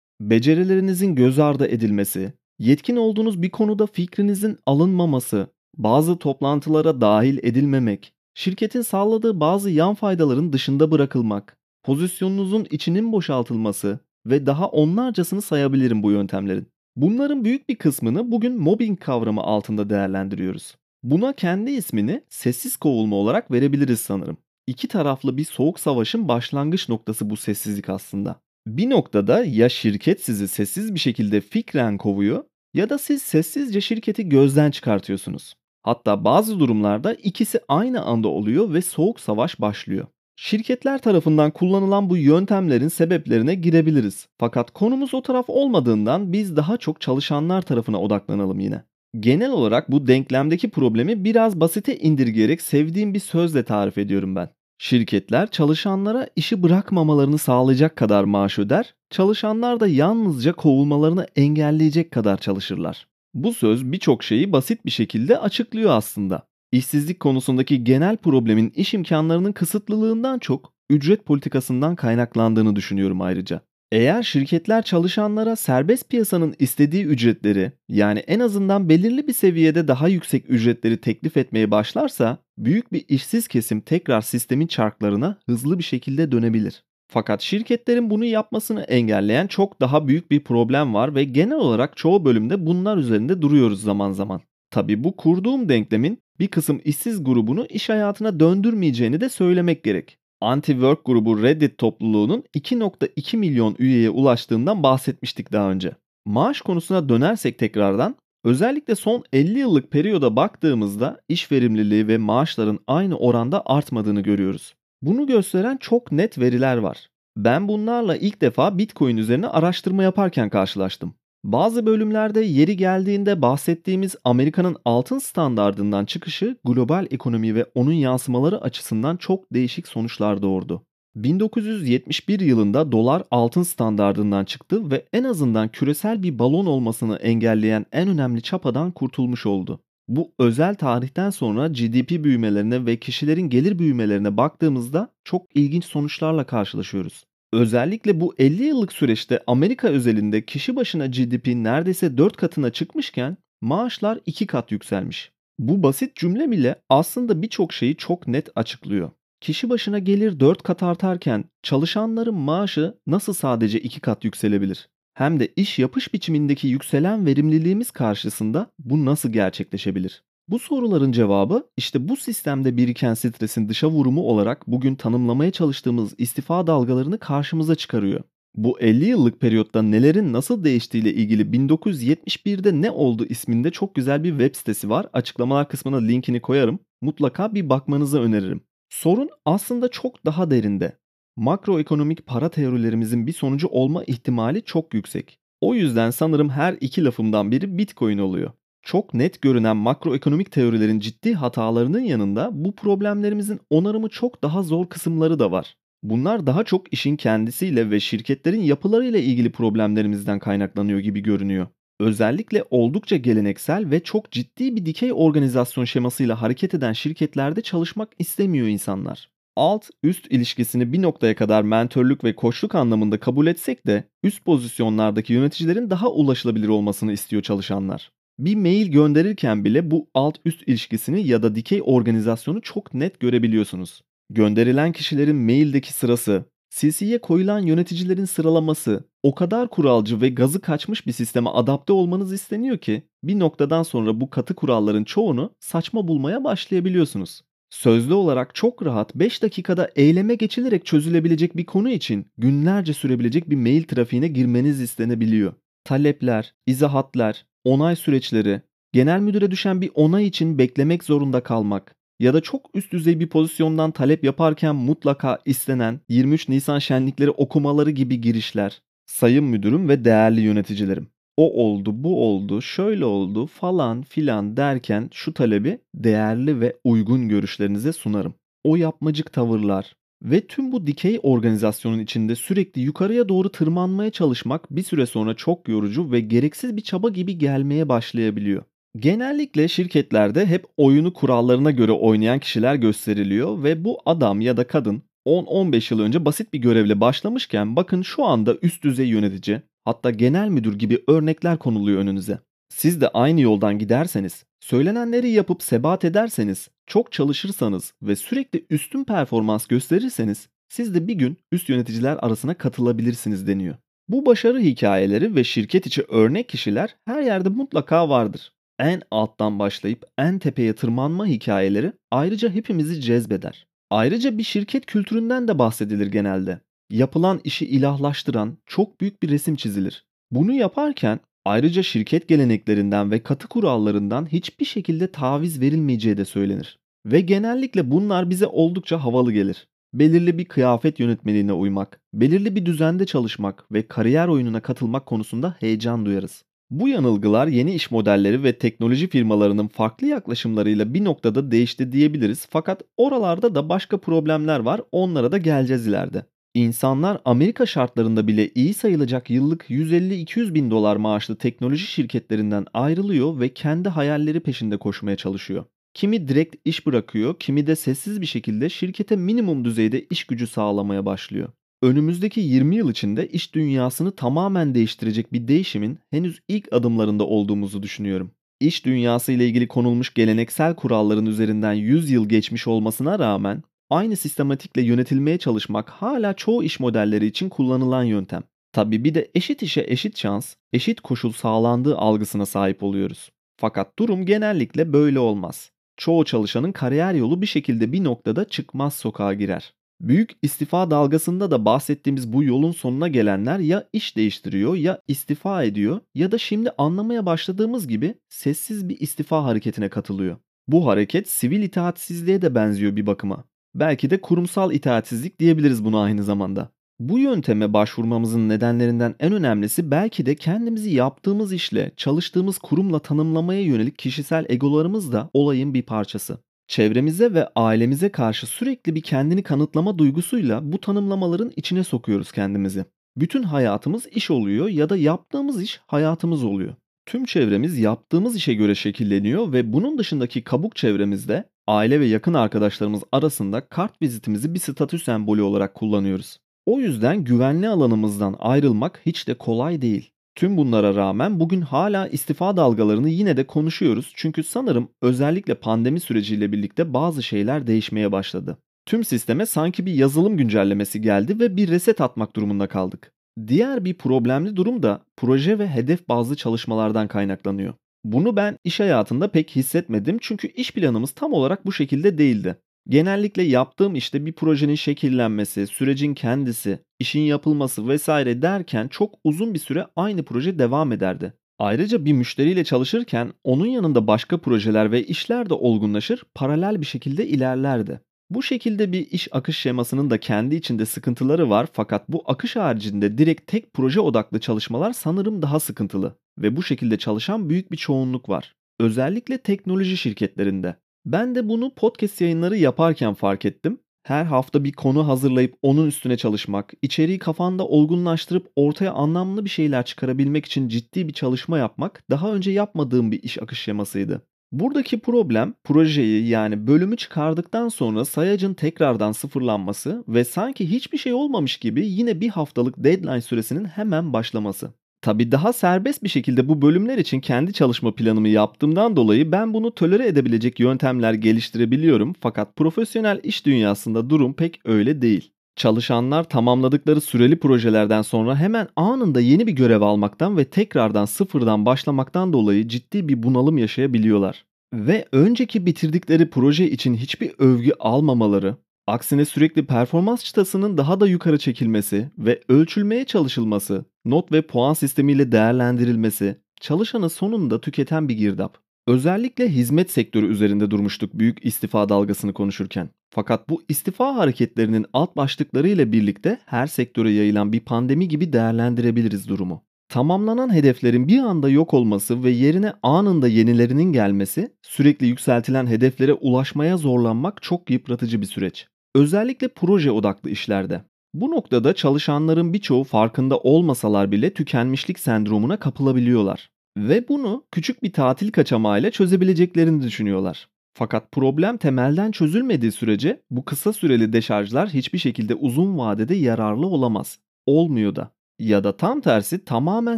Becerilerinizin 0.21 1.15
göz 1.15 1.39
ardı 1.39 1.67
edilmesi, 1.67 2.33
yetkin 2.59 2.95
olduğunuz 2.95 3.41
bir 3.41 3.49
konuda 3.49 3.85
fikrinizin 3.87 4.57
alınmaması, 4.65 5.47
bazı 5.77 6.17
toplantılara 6.17 7.01
dahil 7.01 7.37
edilmemek, 7.43 8.13
şirketin 8.33 8.81
sağladığı 8.81 9.39
bazı 9.39 9.69
yan 9.69 9.93
faydaların 9.93 10.53
dışında 10.53 10.91
bırakılmak, 10.91 11.57
pozisyonunuzun 11.83 12.67
içinin 12.71 13.11
boşaltılması 13.11 13.99
ve 14.25 14.45
daha 14.45 14.67
onlarcasını 14.67 15.41
sayabilirim 15.41 16.03
bu 16.03 16.11
yöntemlerin. 16.11 16.67
Bunların 16.95 17.45
büyük 17.45 17.69
bir 17.69 17.75
kısmını 17.75 18.31
bugün 18.31 18.61
mobbing 18.61 18.99
kavramı 18.99 19.41
altında 19.41 19.89
değerlendiriyoruz. 19.89 20.75
Buna 21.03 21.33
kendi 21.33 21.71
ismini 21.71 22.23
sessiz 22.29 22.77
kovulma 22.77 23.15
olarak 23.15 23.51
verebiliriz 23.51 23.99
sanırım. 23.99 24.37
İki 24.67 24.87
taraflı 24.87 25.37
bir 25.37 25.43
soğuk 25.43 25.79
savaşın 25.79 26.27
başlangıç 26.27 26.89
noktası 26.89 27.29
bu 27.29 27.37
sessizlik 27.37 27.89
aslında. 27.89 28.35
Bir 28.67 28.89
noktada 28.89 29.43
ya 29.45 29.69
şirket 29.69 30.23
sizi 30.23 30.47
sessiz 30.47 30.93
bir 30.93 30.99
şekilde 30.99 31.41
fikren 31.41 31.97
kovuyor 31.97 32.43
ya 32.73 32.89
da 32.89 32.97
siz 32.97 33.21
sessizce 33.21 33.81
şirketi 33.81 34.29
gözden 34.29 34.71
çıkartıyorsunuz. 34.71 35.53
Hatta 35.83 36.23
bazı 36.23 36.59
durumlarda 36.59 37.13
ikisi 37.13 37.59
aynı 37.67 38.01
anda 38.01 38.27
oluyor 38.27 38.73
ve 38.73 38.81
soğuk 38.81 39.19
savaş 39.19 39.61
başlıyor. 39.61 40.07
Şirketler 40.35 41.01
tarafından 41.01 41.51
kullanılan 41.51 42.09
bu 42.09 42.17
yöntemlerin 42.17 42.87
sebeplerine 42.87 43.55
girebiliriz. 43.55 44.27
Fakat 44.39 44.71
konumuz 44.71 45.13
o 45.13 45.21
taraf 45.21 45.45
olmadığından 45.47 46.33
biz 46.33 46.55
daha 46.55 46.77
çok 46.77 47.01
çalışanlar 47.01 47.61
tarafına 47.61 48.01
odaklanalım 48.01 48.59
yine. 48.59 48.83
Genel 49.19 49.51
olarak 49.51 49.91
bu 49.91 50.07
denklemdeki 50.07 50.69
problemi 50.69 51.23
biraz 51.23 51.59
basite 51.59 51.97
indirgeyerek 51.97 52.61
sevdiğim 52.61 53.13
bir 53.13 53.19
sözle 53.19 53.63
tarif 53.63 53.97
ediyorum 53.97 54.35
ben. 54.35 54.56
Şirketler 54.77 55.51
çalışanlara 55.51 56.27
işi 56.35 56.63
bırakmamalarını 56.63 57.37
sağlayacak 57.37 57.95
kadar 57.95 58.23
maaş 58.23 58.59
öder, 58.59 58.95
çalışanlar 59.09 59.79
da 59.79 59.87
yalnızca 59.87 60.53
kovulmalarını 60.53 61.27
engelleyecek 61.35 62.11
kadar 62.11 62.37
çalışırlar. 62.37 63.07
Bu 63.33 63.53
söz 63.53 63.91
birçok 63.91 64.23
şeyi 64.23 64.51
basit 64.51 64.85
bir 64.85 64.91
şekilde 64.91 65.37
açıklıyor 65.37 65.91
aslında. 65.91 66.47
İşsizlik 66.71 67.19
konusundaki 67.19 67.83
genel 67.83 68.17
problemin 68.17 68.69
iş 68.75 68.93
imkanlarının 68.93 69.51
kısıtlılığından 69.51 70.39
çok 70.39 70.73
ücret 70.89 71.25
politikasından 71.25 71.95
kaynaklandığını 71.95 72.75
düşünüyorum 72.75 73.21
ayrıca. 73.21 73.61
Eğer 73.91 74.23
şirketler 74.23 74.81
çalışanlara 74.81 75.55
serbest 75.55 76.09
piyasanın 76.09 76.55
istediği 76.59 77.05
ücretleri 77.05 77.71
yani 77.89 78.19
en 78.19 78.39
azından 78.39 78.89
belirli 78.89 79.27
bir 79.27 79.33
seviyede 79.33 79.87
daha 79.87 80.07
yüksek 80.07 80.49
ücretleri 80.49 81.01
teklif 81.01 81.37
etmeye 81.37 81.71
başlarsa 81.71 82.37
büyük 82.57 82.93
bir 82.93 83.05
işsiz 83.07 83.47
kesim 83.47 83.81
tekrar 83.81 84.21
sistemin 84.21 84.67
çarklarına 84.67 85.37
hızlı 85.45 85.77
bir 85.77 85.83
şekilde 85.83 86.31
dönebilir. 86.31 86.83
Fakat 87.07 87.41
şirketlerin 87.41 88.09
bunu 88.09 88.25
yapmasını 88.25 88.81
engelleyen 88.81 89.47
çok 89.47 89.81
daha 89.81 90.07
büyük 90.07 90.31
bir 90.31 90.43
problem 90.43 90.93
var 90.93 91.15
ve 91.15 91.23
genel 91.23 91.57
olarak 91.57 91.97
çoğu 91.97 92.25
bölümde 92.25 92.65
bunlar 92.65 92.97
üzerinde 92.97 93.41
duruyoruz 93.41 93.81
zaman 93.81 94.11
zaman. 94.11 94.41
Tabi 94.71 95.03
bu 95.03 95.15
kurduğum 95.15 95.69
denklemin 95.69 96.19
bir 96.39 96.47
kısım 96.47 96.81
işsiz 96.85 97.23
grubunu 97.23 97.65
iş 97.65 97.89
hayatına 97.89 98.39
döndürmeyeceğini 98.39 99.21
de 99.21 99.29
söylemek 99.29 99.83
gerek. 99.83 100.17
Anti-work 100.41 100.97
grubu 101.05 101.43
Reddit 101.43 101.77
topluluğunun 101.77 102.43
2.2 102.55 103.37
milyon 103.37 103.75
üyeye 103.79 104.09
ulaştığından 104.09 104.83
bahsetmiştik 104.83 105.51
daha 105.51 105.71
önce. 105.71 105.91
Maaş 106.25 106.61
konusuna 106.61 107.09
dönersek 107.09 107.59
tekrardan 107.59 108.15
özellikle 108.47 108.95
son 108.95 109.23
50 109.33 109.59
yıllık 109.59 109.91
periyoda 109.91 110.35
baktığımızda 110.35 111.21
iş 111.29 111.51
verimliliği 111.51 112.07
ve 112.07 112.17
maaşların 112.17 112.79
aynı 112.87 113.17
oranda 113.17 113.63
artmadığını 113.65 114.21
görüyoruz. 114.21 114.75
Bunu 115.01 115.27
gösteren 115.27 115.77
çok 115.77 116.11
net 116.11 116.39
veriler 116.39 116.77
var. 116.77 117.09
Ben 117.37 117.67
bunlarla 117.67 118.17
ilk 118.17 118.41
defa 118.41 118.77
Bitcoin 118.77 119.17
üzerine 119.17 119.47
araştırma 119.47 120.03
yaparken 120.03 120.49
karşılaştım. 120.49 121.13
Bazı 121.43 121.85
bölümlerde 121.85 122.41
yeri 122.41 122.77
geldiğinde 122.77 123.41
bahsettiğimiz 123.41 124.15
Amerika'nın 124.23 124.77
altın 124.85 125.19
standardından 125.19 126.05
çıkışı 126.05 126.57
global 126.65 127.07
ekonomi 127.11 127.55
ve 127.55 127.65
onun 127.75 127.93
yansımaları 127.93 128.61
açısından 128.61 129.17
çok 129.17 129.53
değişik 129.53 129.87
sonuçlar 129.87 130.41
doğurdu. 130.41 130.83
1971 131.23 132.39
yılında 132.39 132.91
dolar 132.91 133.23
altın 133.31 133.63
standardından 133.63 134.45
çıktı 134.45 134.91
ve 134.91 135.05
en 135.13 135.23
azından 135.23 135.67
küresel 135.67 136.23
bir 136.23 136.39
balon 136.39 136.65
olmasını 136.65 137.15
engelleyen 137.15 137.85
en 137.91 138.07
önemli 138.07 138.41
çapadan 138.41 138.91
kurtulmuş 138.91 139.45
oldu. 139.45 139.79
Bu 140.07 140.33
özel 140.39 140.75
tarihten 140.75 141.29
sonra 141.29 141.67
GDP 141.67 142.23
büyümelerine 142.23 142.85
ve 142.85 142.97
kişilerin 142.97 143.49
gelir 143.49 143.79
büyümelerine 143.79 144.37
baktığımızda 144.37 145.09
çok 145.23 145.55
ilginç 145.55 145.85
sonuçlarla 145.85 146.43
karşılaşıyoruz. 146.43 147.23
Özellikle 147.53 148.21
bu 148.21 148.35
50 148.37 148.63
yıllık 148.63 148.93
süreçte 148.93 149.43
Amerika 149.47 149.87
özelinde 149.87 150.45
kişi 150.45 150.75
başına 150.75 151.07
GDP 151.07 151.47
neredeyse 151.47 152.17
4 152.17 152.37
katına 152.37 152.69
çıkmışken 152.69 153.37
maaşlar 153.61 154.19
2 154.25 154.47
kat 154.47 154.71
yükselmiş. 154.71 155.31
Bu 155.59 155.83
basit 155.83 156.15
cümle 156.15 156.51
bile 156.51 156.75
aslında 156.89 157.41
birçok 157.41 157.73
şeyi 157.73 157.95
çok 157.95 158.27
net 158.27 158.49
açıklıyor. 158.55 159.11
Kişi 159.41 159.69
başına 159.69 159.99
gelir 159.99 160.39
4 160.39 160.63
kat 160.63 160.83
artarken 160.83 161.45
çalışanların 161.63 162.35
maaşı 162.35 162.97
nasıl 163.07 163.33
sadece 163.33 163.79
2 163.79 163.99
kat 163.99 164.23
yükselebilir? 164.23 164.89
Hem 165.13 165.39
de 165.39 165.53
iş 165.55 165.79
yapış 165.79 166.13
biçimindeki 166.13 166.67
yükselen 166.67 167.25
verimliliğimiz 167.25 167.91
karşısında 167.91 168.71
bu 168.79 169.05
nasıl 169.05 169.29
gerçekleşebilir? 169.29 170.23
Bu 170.47 170.59
soruların 170.59 171.11
cevabı 171.11 171.69
işte 171.77 172.09
bu 172.09 172.17
sistemde 172.17 172.77
biriken 172.77 173.13
stresin 173.13 173.69
dışa 173.69 173.89
vurumu 173.89 174.21
olarak 174.21 174.67
bugün 174.67 174.95
tanımlamaya 174.95 175.51
çalıştığımız 175.51 176.13
istifa 176.17 176.67
dalgalarını 176.67 177.19
karşımıza 177.19 177.75
çıkarıyor. 177.75 178.23
Bu 178.55 178.79
50 178.79 179.05
yıllık 179.05 179.39
periyotta 179.39 179.81
nelerin 179.81 180.33
nasıl 180.33 180.63
değiştiğiyle 180.63 181.13
ilgili 181.13 181.41
1971'de 181.43 182.81
ne 182.81 182.91
oldu 182.91 183.25
isminde 183.25 183.71
çok 183.71 183.95
güzel 183.95 184.23
bir 184.23 184.29
web 184.29 184.55
sitesi 184.55 184.89
var. 184.89 185.07
Açıklamalar 185.13 185.69
kısmına 185.69 185.97
linkini 185.97 186.41
koyarım. 186.41 186.79
Mutlaka 187.01 187.53
bir 187.55 187.69
bakmanızı 187.69 188.21
öneririm. 188.21 188.61
Sorun 188.89 189.29
aslında 189.45 189.87
çok 189.89 190.25
daha 190.25 190.51
derinde. 190.51 190.97
Makroekonomik 191.35 192.25
para 192.25 192.49
teorilerimizin 192.49 193.27
bir 193.27 193.33
sonucu 193.33 193.67
olma 193.67 194.03
ihtimali 194.03 194.63
çok 194.63 194.93
yüksek. 194.93 195.39
O 195.61 195.75
yüzden 195.75 196.11
sanırım 196.11 196.49
her 196.49 196.73
iki 196.81 197.03
lafımdan 197.05 197.51
biri 197.51 197.77
Bitcoin 197.77 198.17
oluyor. 198.17 198.51
Çok 198.81 199.13
net 199.13 199.41
görünen 199.41 199.77
makroekonomik 199.77 200.51
teorilerin 200.51 200.99
ciddi 200.99 201.33
hatalarının 201.33 201.99
yanında 201.99 202.49
bu 202.53 202.75
problemlerimizin 202.75 203.59
onarımı 203.69 204.09
çok 204.09 204.43
daha 204.43 204.63
zor 204.63 204.89
kısımları 204.89 205.39
da 205.39 205.51
var. 205.51 205.77
Bunlar 206.03 206.47
daha 206.47 206.63
çok 206.63 206.93
işin 206.93 207.15
kendisiyle 207.15 207.91
ve 207.91 207.99
şirketlerin 207.99 208.61
yapılarıyla 208.61 209.19
ilgili 209.19 209.51
problemlerimizden 209.51 210.39
kaynaklanıyor 210.39 210.99
gibi 210.99 211.23
görünüyor. 211.23 211.67
Özellikle 211.99 212.63
oldukça 212.69 213.15
geleneksel 213.15 213.91
ve 213.91 214.03
çok 214.03 214.31
ciddi 214.31 214.75
bir 214.75 214.85
dikey 214.85 215.11
organizasyon 215.13 215.85
şemasıyla 215.85 216.41
hareket 216.41 216.73
eden 216.73 216.93
şirketlerde 216.93 217.61
çalışmak 217.61 218.09
istemiyor 218.19 218.67
insanlar. 218.67 219.29
Alt-üst 219.55 220.27
ilişkisini 220.29 220.93
bir 220.93 221.01
noktaya 221.01 221.35
kadar 221.35 221.61
mentörlük 221.61 222.23
ve 222.23 222.35
koçluk 222.35 222.75
anlamında 222.75 223.19
kabul 223.19 223.47
etsek 223.47 223.87
de 223.87 224.03
üst 224.23 224.45
pozisyonlardaki 224.45 225.33
yöneticilerin 225.33 225.89
daha 225.89 226.11
ulaşılabilir 226.11 226.67
olmasını 226.67 227.13
istiyor 227.13 227.41
çalışanlar. 227.41 228.11
Bir 228.39 228.55
mail 228.55 228.87
gönderirken 228.87 229.65
bile 229.65 229.91
bu 229.91 230.09
alt-üst 230.13 230.67
ilişkisini 230.67 231.27
ya 231.27 231.43
da 231.43 231.55
dikey 231.55 231.81
organizasyonu 231.83 232.61
çok 232.61 232.93
net 232.93 233.19
görebiliyorsunuz. 233.19 234.01
Gönderilen 234.29 234.91
kişilerin 234.91 235.35
maildeki 235.35 235.93
sırası, 235.93 236.45
CC'ye 236.69 237.21
koyulan 237.21 237.59
yöneticilerin 237.59 238.25
sıralaması 238.25 239.03
o 239.23 239.35
kadar 239.35 239.69
kuralcı 239.69 240.21
ve 240.21 240.29
gazı 240.29 240.61
kaçmış 240.61 241.07
bir 241.07 241.11
sisteme 241.11 241.49
adapte 241.49 241.93
olmanız 241.93 242.33
isteniyor 242.33 242.77
ki 242.77 243.03
bir 243.23 243.39
noktadan 243.39 243.83
sonra 243.83 244.21
bu 244.21 244.29
katı 244.29 244.55
kuralların 244.55 245.03
çoğunu 245.03 245.55
saçma 245.59 246.07
bulmaya 246.07 246.43
başlayabiliyorsunuz. 246.43 247.41
Sözlü 247.69 248.13
olarak 248.13 248.55
çok 248.55 248.85
rahat 248.85 249.15
5 249.15 249.43
dakikada 249.43 249.91
eyleme 249.95 250.35
geçilerek 250.35 250.85
çözülebilecek 250.85 251.57
bir 251.57 251.65
konu 251.65 251.89
için 251.89 252.31
günlerce 252.37 252.93
sürebilecek 252.93 253.49
bir 253.49 253.55
mail 253.55 253.83
trafiğine 253.83 254.27
girmeniz 254.27 254.81
istenebiliyor. 254.81 255.53
Talepler, 255.83 256.53
izahatlar, 256.65 257.45
onay 257.63 257.95
süreçleri, 257.95 258.61
genel 258.93 259.19
müdüre 259.19 259.51
düşen 259.51 259.81
bir 259.81 259.91
onay 259.95 260.27
için 260.27 260.57
beklemek 260.57 261.03
zorunda 261.03 261.43
kalmak 261.43 261.96
ya 262.19 262.33
da 262.33 262.41
çok 262.41 262.69
üst 262.73 262.91
düzey 262.91 263.19
bir 263.19 263.29
pozisyondan 263.29 263.91
talep 263.91 264.23
yaparken 264.23 264.75
mutlaka 264.75 265.39
istenen 265.45 265.99
23 266.09 266.49
Nisan 266.49 266.79
şenlikleri 266.79 267.31
okumaları 267.31 267.91
gibi 267.91 268.21
girişler. 268.21 268.81
Sayın 269.05 269.43
müdürüm 269.43 269.89
ve 269.89 270.05
değerli 270.05 270.41
yöneticilerim. 270.41 271.07
O 271.37 271.63
oldu, 271.63 272.03
bu 272.03 272.27
oldu, 272.27 272.61
şöyle 272.61 273.05
oldu 273.05 273.45
falan 273.45 274.01
filan 274.01 274.57
derken 274.57 275.09
şu 275.13 275.33
talebi 275.33 275.79
değerli 275.95 276.61
ve 276.61 276.75
uygun 276.83 277.29
görüşlerinize 277.29 277.93
sunarım. 277.93 278.33
O 278.63 278.75
yapmacık 278.75 279.33
tavırlar 279.33 279.95
ve 280.21 280.47
tüm 280.47 280.71
bu 280.71 280.87
dikey 280.87 281.19
organizasyonun 281.23 281.99
içinde 281.99 282.35
sürekli 282.35 282.81
yukarıya 282.81 283.29
doğru 283.29 283.49
tırmanmaya 283.49 284.11
çalışmak 284.11 284.71
bir 284.71 284.83
süre 284.83 285.05
sonra 285.05 285.33
çok 285.33 285.67
yorucu 285.67 286.11
ve 286.11 286.19
gereksiz 286.19 286.77
bir 286.77 286.81
çaba 286.81 287.09
gibi 287.09 287.37
gelmeye 287.37 287.89
başlayabiliyor. 287.89 288.63
Genellikle 288.99 289.67
şirketlerde 289.67 290.45
hep 290.45 290.65
oyunu 290.77 291.13
kurallarına 291.13 291.71
göre 291.71 291.91
oynayan 291.91 292.39
kişiler 292.39 292.75
gösteriliyor 292.75 293.63
ve 293.63 293.83
bu 293.83 293.99
adam 294.05 294.41
ya 294.41 294.57
da 294.57 294.67
kadın 294.67 295.01
10-15 295.27 295.93
yıl 295.93 296.01
önce 296.01 296.25
basit 296.25 296.53
bir 296.53 296.59
görevle 296.59 297.01
başlamışken 297.01 297.75
bakın 297.75 298.01
şu 298.01 298.25
anda 298.25 298.55
üst 298.61 298.83
düzey 298.83 299.07
yönetici 299.07 299.61
hatta 299.85 300.11
genel 300.11 300.49
müdür 300.49 300.79
gibi 300.79 301.03
örnekler 301.07 301.57
konuluyor 301.57 302.01
önünüze. 302.01 302.39
Siz 302.69 303.01
de 303.01 303.07
aynı 303.07 303.41
yoldan 303.41 303.79
giderseniz, 303.79 304.45
söylenenleri 304.59 305.29
yapıp 305.29 305.63
sebat 305.63 306.05
ederseniz, 306.05 306.69
çok 306.87 307.11
çalışırsanız 307.11 307.93
ve 308.01 308.15
sürekli 308.15 308.65
üstün 308.69 309.03
performans 309.03 309.67
gösterirseniz 309.67 310.49
siz 310.69 310.95
de 310.95 311.07
bir 311.07 311.15
gün 311.15 311.37
üst 311.51 311.69
yöneticiler 311.69 312.17
arasına 312.21 312.53
katılabilirsiniz 312.53 313.47
deniyor. 313.47 313.75
Bu 314.09 314.25
başarı 314.25 314.59
hikayeleri 314.59 315.35
ve 315.35 315.43
şirket 315.43 315.87
içi 315.87 316.01
örnek 316.01 316.49
kişiler 316.49 316.95
her 317.05 317.21
yerde 317.21 317.49
mutlaka 317.49 318.09
vardır 318.09 318.51
en 318.79 319.01
alttan 319.11 319.59
başlayıp 319.59 320.05
en 320.17 320.39
tepeye 320.39 320.73
tırmanma 320.73 321.25
hikayeleri 321.25 321.93
ayrıca 322.11 322.49
hepimizi 322.49 323.01
cezbeder. 323.01 323.67
Ayrıca 323.89 324.37
bir 324.37 324.43
şirket 324.43 324.85
kültüründen 324.85 325.47
de 325.47 325.59
bahsedilir 325.59 326.07
genelde. 326.07 326.59
Yapılan 326.89 327.41
işi 327.43 327.65
ilahlaştıran 327.65 328.57
çok 328.65 329.01
büyük 329.01 329.23
bir 329.23 329.29
resim 329.29 329.55
çizilir. 329.55 330.05
Bunu 330.31 330.53
yaparken 330.53 331.19
ayrıca 331.45 331.83
şirket 331.83 332.27
geleneklerinden 332.27 333.11
ve 333.11 333.23
katı 333.23 333.47
kurallarından 333.47 334.31
hiçbir 334.31 334.65
şekilde 334.65 335.11
taviz 335.11 335.61
verilmeyeceği 335.61 336.17
de 336.17 336.25
söylenir. 336.25 336.79
Ve 337.05 337.21
genellikle 337.21 337.91
bunlar 337.91 338.29
bize 338.29 338.47
oldukça 338.47 339.03
havalı 339.03 339.31
gelir. 339.31 339.67
Belirli 339.93 340.37
bir 340.37 340.45
kıyafet 340.45 340.99
yönetmeliğine 340.99 341.53
uymak, 341.53 342.01
belirli 342.13 342.55
bir 342.55 342.65
düzende 342.65 343.05
çalışmak 343.05 343.71
ve 343.71 343.87
kariyer 343.87 344.27
oyununa 344.27 344.61
katılmak 344.61 345.05
konusunda 345.05 345.55
heyecan 345.59 346.05
duyarız. 346.05 346.43
Bu 346.69 346.87
yanılgılar 346.87 347.47
yeni 347.47 347.73
iş 347.73 347.91
modelleri 347.91 348.43
ve 348.43 348.57
teknoloji 348.57 349.09
firmalarının 349.09 349.67
farklı 349.67 350.07
yaklaşımlarıyla 350.07 350.93
bir 350.93 351.03
noktada 351.03 351.51
değişti 351.51 351.91
diyebiliriz 351.91 352.47
fakat 352.49 352.81
oralarda 352.97 353.55
da 353.55 353.69
başka 353.69 353.97
problemler 353.97 354.59
var 354.59 354.81
onlara 354.91 355.31
da 355.31 355.37
geleceğiz 355.37 355.87
ileride. 355.87 356.25
İnsanlar 356.53 357.21
Amerika 357.25 357.65
şartlarında 357.65 358.27
bile 358.27 358.49
iyi 358.55 358.73
sayılacak 358.73 359.29
yıllık 359.29 359.69
150-200 359.69 360.53
bin 360.53 360.71
dolar 360.71 360.95
maaşlı 360.95 361.35
teknoloji 361.35 361.85
şirketlerinden 361.85 362.65
ayrılıyor 362.73 363.39
ve 363.39 363.53
kendi 363.53 363.89
hayalleri 363.89 364.39
peşinde 364.39 364.77
koşmaya 364.77 365.17
çalışıyor. 365.17 365.65
Kimi 365.93 366.27
direkt 366.27 366.55
iş 366.65 366.85
bırakıyor, 366.85 367.39
kimi 367.39 367.67
de 367.67 367.75
sessiz 367.75 368.21
bir 368.21 368.25
şekilde 368.25 368.69
şirkete 368.69 369.15
minimum 369.15 369.65
düzeyde 369.65 370.05
iş 370.09 370.23
gücü 370.23 370.47
sağlamaya 370.47 371.05
başlıyor. 371.05 371.49
Önümüzdeki 371.87 372.39
20 372.39 372.75
yıl 372.75 372.91
içinde 372.91 373.27
iş 373.27 373.55
dünyasını 373.55 374.11
tamamen 374.11 374.75
değiştirecek 374.75 375.33
bir 375.33 375.47
değişimin 375.47 375.99
henüz 376.11 376.39
ilk 376.47 376.73
adımlarında 376.73 377.23
olduğumuzu 377.23 377.83
düşünüyorum. 377.83 378.31
İş 378.59 378.85
dünyası 378.85 379.31
ile 379.31 379.45
ilgili 379.45 379.67
konulmuş 379.67 380.13
geleneksel 380.13 380.75
kuralların 380.75 381.25
üzerinden 381.25 381.73
100 381.73 382.09
yıl 382.09 382.29
geçmiş 382.29 382.67
olmasına 382.67 383.19
rağmen 383.19 383.63
aynı 383.89 384.15
sistematikle 384.15 384.81
yönetilmeye 384.81 385.37
çalışmak 385.37 385.89
hala 385.89 386.33
çoğu 386.33 386.63
iş 386.63 386.79
modelleri 386.79 387.25
için 387.25 387.49
kullanılan 387.49 388.03
yöntem. 388.03 388.43
Tabii 388.73 389.03
bir 389.03 389.13
de 389.13 389.31
eşit 389.35 389.63
işe 389.63 389.85
eşit 389.87 390.17
şans, 390.17 390.55
eşit 390.73 391.01
koşul 391.01 391.31
sağlandığı 391.31 391.97
algısına 391.97 392.45
sahip 392.45 392.83
oluyoruz. 392.83 393.29
Fakat 393.57 393.99
durum 393.99 394.25
genellikle 394.25 394.93
böyle 394.93 395.19
olmaz. 395.19 395.71
Çoğu 395.97 396.25
çalışanın 396.25 396.71
kariyer 396.71 397.13
yolu 397.13 397.41
bir 397.41 397.47
şekilde 397.47 397.91
bir 397.91 398.03
noktada 398.03 398.45
çıkmaz 398.45 398.93
sokağa 398.93 399.33
girer. 399.33 399.76
Büyük 400.01 400.31
istifa 400.41 400.91
dalgasında 400.91 401.51
da 401.51 401.65
bahsettiğimiz 401.65 402.33
bu 402.33 402.43
yolun 402.43 402.71
sonuna 402.71 403.07
gelenler 403.07 403.59
ya 403.59 403.89
iş 403.93 404.17
değiştiriyor 404.17 404.75
ya 404.75 405.01
istifa 405.07 405.63
ediyor 405.63 405.99
ya 406.15 406.31
da 406.31 406.37
şimdi 406.37 406.69
anlamaya 406.77 407.25
başladığımız 407.25 407.87
gibi 407.87 408.15
sessiz 408.29 408.89
bir 408.89 408.99
istifa 408.99 409.43
hareketine 409.43 409.89
katılıyor. 409.89 410.37
Bu 410.67 410.87
hareket 410.87 411.29
sivil 411.29 411.61
itaatsizliğe 411.61 412.41
de 412.41 412.55
benziyor 412.55 412.95
bir 412.95 413.05
bakıma. 413.05 413.43
Belki 413.75 414.09
de 414.09 414.21
kurumsal 414.21 414.73
itaatsizlik 414.73 415.39
diyebiliriz 415.39 415.85
buna 415.85 416.01
aynı 416.01 416.23
zamanda. 416.23 416.69
Bu 416.99 417.19
yönteme 417.19 417.73
başvurmamızın 417.73 418.49
nedenlerinden 418.49 419.15
en 419.19 419.33
önemlisi 419.33 419.91
belki 419.91 420.25
de 420.25 420.35
kendimizi 420.35 420.89
yaptığımız 420.89 421.53
işle, 421.53 421.91
çalıştığımız 421.97 422.57
kurumla 422.57 422.99
tanımlamaya 422.99 423.61
yönelik 423.61 423.99
kişisel 423.99 424.45
egolarımız 424.49 425.11
da 425.11 425.29
olayın 425.33 425.73
bir 425.73 425.81
parçası. 425.81 426.37
Çevremize 426.67 427.33
ve 427.33 427.47
ailemize 427.55 428.09
karşı 428.09 428.47
sürekli 428.47 428.95
bir 428.95 429.01
kendini 429.01 429.43
kanıtlama 429.43 429.97
duygusuyla 429.97 430.71
bu 430.71 430.79
tanımlamaların 430.79 431.51
içine 431.55 431.83
sokuyoruz 431.83 432.31
kendimizi. 432.31 432.85
Bütün 433.17 433.43
hayatımız 433.43 434.07
iş 434.07 434.31
oluyor 434.31 434.67
ya 434.67 434.89
da 434.89 434.97
yaptığımız 434.97 435.61
iş 435.61 435.79
hayatımız 435.87 436.43
oluyor. 436.43 436.73
Tüm 437.05 437.25
çevremiz 437.25 437.77
yaptığımız 437.79 438.35
işe 438.35 438.53
göre 438.53 438.75
şekilleniyor 438.75 439.53
ve 439.53 439.73
bunun 439.73 439.97
dışındaki 439.97 440.43
kabuk 440.43 440.75
çevremizde 440.75 441.49
aile 441.67 441.99
ve 441.99 442.05
yakın 442.05 442.33
arkadaşlarımız 442.33 443.01
arasında 443.11 443.61
kart 443.61 444.01
vizitimizi 444.01 444.53
bir 444.53 444.59
statü 444.59 444.99
sembolü 444.99 445.41
olarak 445.41 445.73
kullanıyoruz. 445.73 446.37
O 446.65 446.79
yüzden 446.79 447.23
güvenli 447.23 447.69
alanımızdan 447.69 448.35
ayrılmak 448.39 449.01
hiç 449.05 449.27
de 449.27 449.33
kolay 449.33 449.81
değil. 449.81 450.11
Tüm 450.37 450.57
bunlara 450.57 450.95
rağmen 450.95 451.39
bugün 451.39 451.61
hala 451.61 452.07
istifa 452.07 452.57
dalgalarını 452.57 453.09
yine 453.09 453.37
de 453.37 453.47
konuşuyoruz 453.47 454.11
çünkü 454.15 454.43
sanırım 454.43 454.89
özellikle 455.01 455.53
pandemi 455.55 455.99
süreciyle 455.99 456.51
birlikte 456.51 456.93
bazı 456.93 457.23
şeyler 457.23 457.67
değişmeye 457.67 458.11
başladı. 458.11 458.57
Tüm 458.85 459.03
sisteme 459.03 459.45
sanki 459.45 459.85
bir 459.85 459.93
yazılım 459.93 460.37
güncellemesi 460.37 461.01
geldi 461.01 461.39
ve 461.39 461.57
bir 461.57 461.67
reset 461.67 462.01
atmak 462.01 462.35
durumunda 462.35 462.67
kaldık. 462.67 463.13
Diğer 463.47 463.85
bir 463.85 463.93
problemli 463.93 464.55
durum 464.55 464.83
da 464.83 465.01
proje 465.15 465.59
ve 465.59 465.67
hedef 465.67 466.09
bazlı 466.09 466.35
çalışmalardan 466.35 467.07
kaynaklanıyor. 467.07 467.73
Bunu 468.03 468.35
ben 468.35 468.57
iş 468.63 468.79
hayatında 468.79 469.31
pek 469.31 469.55
hissetmedim 469.55 470.17
çünkü 470.21 470.47
iş 470.47 470.71
planımız 470.71 471.11
tam 471.11 471.33
olarak 471.33 471.65
bu 471.65 471.71
şekilde 471.71 472.17
değildi. 472.17 472.55
Genellikle 472.89 473.43
yaptığım 473.43 473.95
işte 473.95 474.25
bir 474.25 474.33
projenin 474.33 474.75
şekillenmesi, 474.75 475.67
sürecin 475.67 476.13
kendisi, 476.13 476.79
işin 476.99 477.21
yapılması 477.21 477.87
vesaire 477.87 478.41
derken 478.41 478.87
çok 478.87 479.15
uzun 479.23 479.53
bir 479.53 479.59
süre 479.59 479.87
aynı 479.95 480.25
proje 480.25 480.59
devam 480.59 480.91
ederdi. 480.91 481.33
Ayrıca 481.59 482.05
bir 482.05 482.13
müşteriyle 482.13 482.63
çalışırken 482.63 483.33
onun 483.43 483.65
yanında 483.65 484.07
başka 484.07 484.37
projeler 484.37 484.91
ve 484.91 485.03
işler 485.03 485.49
de 485.49 485.53
olgunlaşır, 485.53 486.23
paralel 486.35 486.81
bir 486.81 486.85
şekilde 486.85 487.27
ilerlerdi. 487.27 488.01
Bu 488.29 488.43
şekilde 488.43 488.91
bir 488.91 489.07
iş 489.11 489.27
akış 489.31 489.57
şemasının 489.57 490.09
da 490.09 490.19
kendi 490.19 490.55
içinde 490.55 490.85
sıkıntıları 490.85 491.49
var 491.49 491.67
fakat 491.73 492.09
bu 492.09 492.23
akış 492.25 492.55
haricinde 492.55 493.17
direkt 493.17 493.47
tek 493.47 493.73
proje 493.73 493.99
odaklı 493.99 494.39
çalışmalar 494.39 494.93
sanırım 494.93 495.41
daha 495.41 495.59
sıkıntılı 495.59 496.15
ve 496.39 496.55
bu 496.55 496.63
şekilde 496.63 496.97
çalışan 496.97 497.49
büyük 497.49 497.71
bir 497.71 497.77
çoğunluk 497.77 498.29
var. 498.29 498.55
Özellikle 498.79 499.37
teknoloji 499.37 499.97
şirketlerinde. 499.97 500.75
Ben 501.07 501.35
de 501.35 501.49
bunu 501.49 501.75
podcast 501.75 502.21
yayınları 502.21 502.57
yaparken 502.57 503.13
fark 503.13 503.45
ettim. 503.45 503.79
Her 504.03 504.25
hafta 504.25 504.63
bir 504.63 504.71
konu 504.71 505.07
hazırlayıp 505.07 505.55
onun 505.61 505.87
üstüne 505.87 506.17
çalışmak, 506.17 506.73
içeriği 506.81 507.19
kafanda 507.19 507.67
olgunlaştırıp 507.67 508.51
ortaya 508.55 508.91
anlamlı 508.91 509.45
bir 509.45 509.49
şeyler 509.49 509.85
çıkarabilmek 509.85 510.45
için 510.45 510.67
ciddi 510.67 511.07
bir 511.07 511.13
çalışma 511.13 511.57
yapmak 511.57 512.03
daha 512.09 512.33
önce 512.33 512.51
yapmadığım 512.51 513.11
bir 513.11 513.23
iş 513.23 513.41
akış 513.41 513.59
şemasıydı. 513.59 514.21
Buradaki 514.51 514.99
problem 514.99 515.53
projeyi 515.63 516.27
yani 516.27 516.67
bölümü 516.67 516.97
çıkardıktan 516.97 517.69
sonra 517.69 518.05
sayacın 518.05 518.53
tekrardan 518.53 519.11
sıfırlanması 519.11 520.03
ve 520.07 520.25
sanki 520.25 520.69
hiçbir 520.69 520.97
şey 520.97 521.13
olmamış 521.13 521.57
gibi 521.57 521.85
yine 521.85 522.21
bir 522.21 522.29
haftalık 522.29 522.75
deadline 522.77 523.21
süresinin 523.21 523.65
hemen 523.65 524.13
başlaması. 524.13 524.73
Tabi 525.07 525.31
daha 525.31 525.53
serbest 525.53 526.03
bir 526.03 526.09
şekilde 526.09 526.49
bu 526.49 526.61
bölümler 526.61 526.97
için 526.97 527.19
kendi 527.19 527.53
çalışma 527.53 527.95
planımı 527.95 528.29
yaptığımdan 528.29 528.95
dolayı 528.95 529.31
ben 529.31 529.53
bunu 529.53 529.71
tolere 529.71 530.07
edebilecek 530.07 530.59
yöntemler 530.59 531.13
geliştirebiliyorum 531.13 532.13
fakat 532.19 532.55
profesyonel 532.55 533.19
iş 533.23 533.45
dünyasında 533.45 534.09
durum 534.09 534.33
pek 534.33 534.59
öyle 534.65 535.01
değil. 535.01 535.31
Çalışanlar 535.55 536.23
tamamladıkları 536.23 537.01
süreli 537.01 537.39
projelerden 537.39 538.01
sonra 538.01 538.35
hemen 538.35 538.67
anında 538.75 539.21
yeni 539.21 539.47
bir 539.47 539.51
görev 539.51 539.81
almaktan 539.81 540.37
ve 540.37 540.45
tekrardan 540.45 541.05
sıfırdan 541.05 541.65
başlamaktan 541.65 542.33
dolayı 542.33 542.67
ciddi 542.67 543.09
bir 543.09 543.23
bunalım 543.23 543.57
yaşayabiliyorlar. 543.57 544.45
Ve 544.73 545.05
önceki 545.11 545.65
bitirdikleri 545.65 546.29
proje 546.29 546.69
için 546.69 546.93
hiçbir 546.93 547.31
övgü 547.39 547.71
almamaları, 547.79 548.55
aksine 548.87 549.25
sürekli 549.25 549.65
performans 549.65 550.23
çıtasının 550.23 550.77
daha 550.77 550.99
da 550.99 551.07
yukarı 551.07 551.37
çekilmesi 551.37 552.11
ve 552.17 552.41
ölçülmeye 552.49 553.05
çalışılması, 553.05 553.85
not 554.05 554.31
ve 554.31 554.41
puan 554.41 554.73
sistemiyle 554.73 555.31
değerlendirilmesi, 555.31 556.37
çalışanı 556.61 557.09
sonunda 557.09 557.61
tüketen 557.61 558.09
bir 558.09 558.17
girdap. 558.17 558.57
Özellikle 558.87 559.49
hizmet 559.49 559.91
sektörü 559.91 560.27
üzerinde 560.27 560.71
durmuştuk 560.71 561.13
büyük 561.13 561.45
istifa 561.45 561.89
dalgasını 561.89 562.33
konuşurken. 562.33 562.89
Fakat 563.09 563.49
bu 563.49 563.63
istifa 563.69 564.15
hareketlerinin 564.15 564.85
alt 564.93 565.17
başlıkları 565.17 565.67
ile 565.67 565.91
birlikte 565.91 566.39
her 566.45 566.67
sektöre 566.67 567.11
yayılan 567.11 567.53
bir 567.53 567.59
pandemi 567.59 568.07
gibi 568.07 568.33
değerlendirebiliriz 568.33 569.27
durumu. 569.27 569.63
Tamamlanan 569.89 570.53
hedeflerin 570.53 571.07
bir 571.07 571.19
anda 571.19 571.49
yok 571.49 571.73
olması 571.73 572.23
ve 572.23 572.29
yerine 572.29 572.73
anında 572.83 573.27
yenilerinin 573.27 573.93
gelmesi, 573.93 574.51
sürekli 574.61 575.07
yükseltilen 575.07 575.67
hedeflere 575.67 576.13
ulaşmaya 576.13 576.77
zorlanmak 576.77 577.41
çok 577.41 577.69
yıpratıcı 577.69 578.21
bir 578.21 578.25
süreç. 578.25 578.67
Özellikle 578.97 579.47
proje 579.47 579.91
odaklı 579.91 580.29
işlerde. 580.29 580.81
Bu 581.13 581.31
noktada 581.31 581.73
çalışanların 581.73 582.53
birçoğu 582.53 582.83
farkında 582.83 583.37
olmasalar 583.37 584.11
bile 584.11 584.33
tükenmişlik 584.33 584.99
sendromuna 584.99 585.57
kapılabiliyorlar. 585.57 586.49
Ve 586.77 587.07
bunu 587.07 587.43
küçük 587.51 587.83
bir 587.83 587.93
tatil 587.93 588.31
kaçamağıyla 588.31 588.91
çözebileceklerini 588.91 589.81
düşünüyorlar. 589.81 590.47
Fakat 590.73 591.11
problem 591.11 591.57
temelden 591.57 592.11
çözülmediği 592.11 592.71
sürece 592.71 593.21
bu 593.31 593.45
kısa 593.45 593.73
süreli 593.73 594.13
deşarjlar 594.13 594.69
hiçbir 594.69 594.97
şekilde 594.97 595.35
uzun 595.35 595.77
vadede 595.77 596.15
yararlı 596.15 596.67
olamaz. 596.67 597.19
Olmuyor 597.45 597.95
da. 597.95 598.11
Ya 598.39 598.63
da 598.63 598.77
tam 598.77 599.01
tersi 599.01 599.45
tamamen 599.45 599.97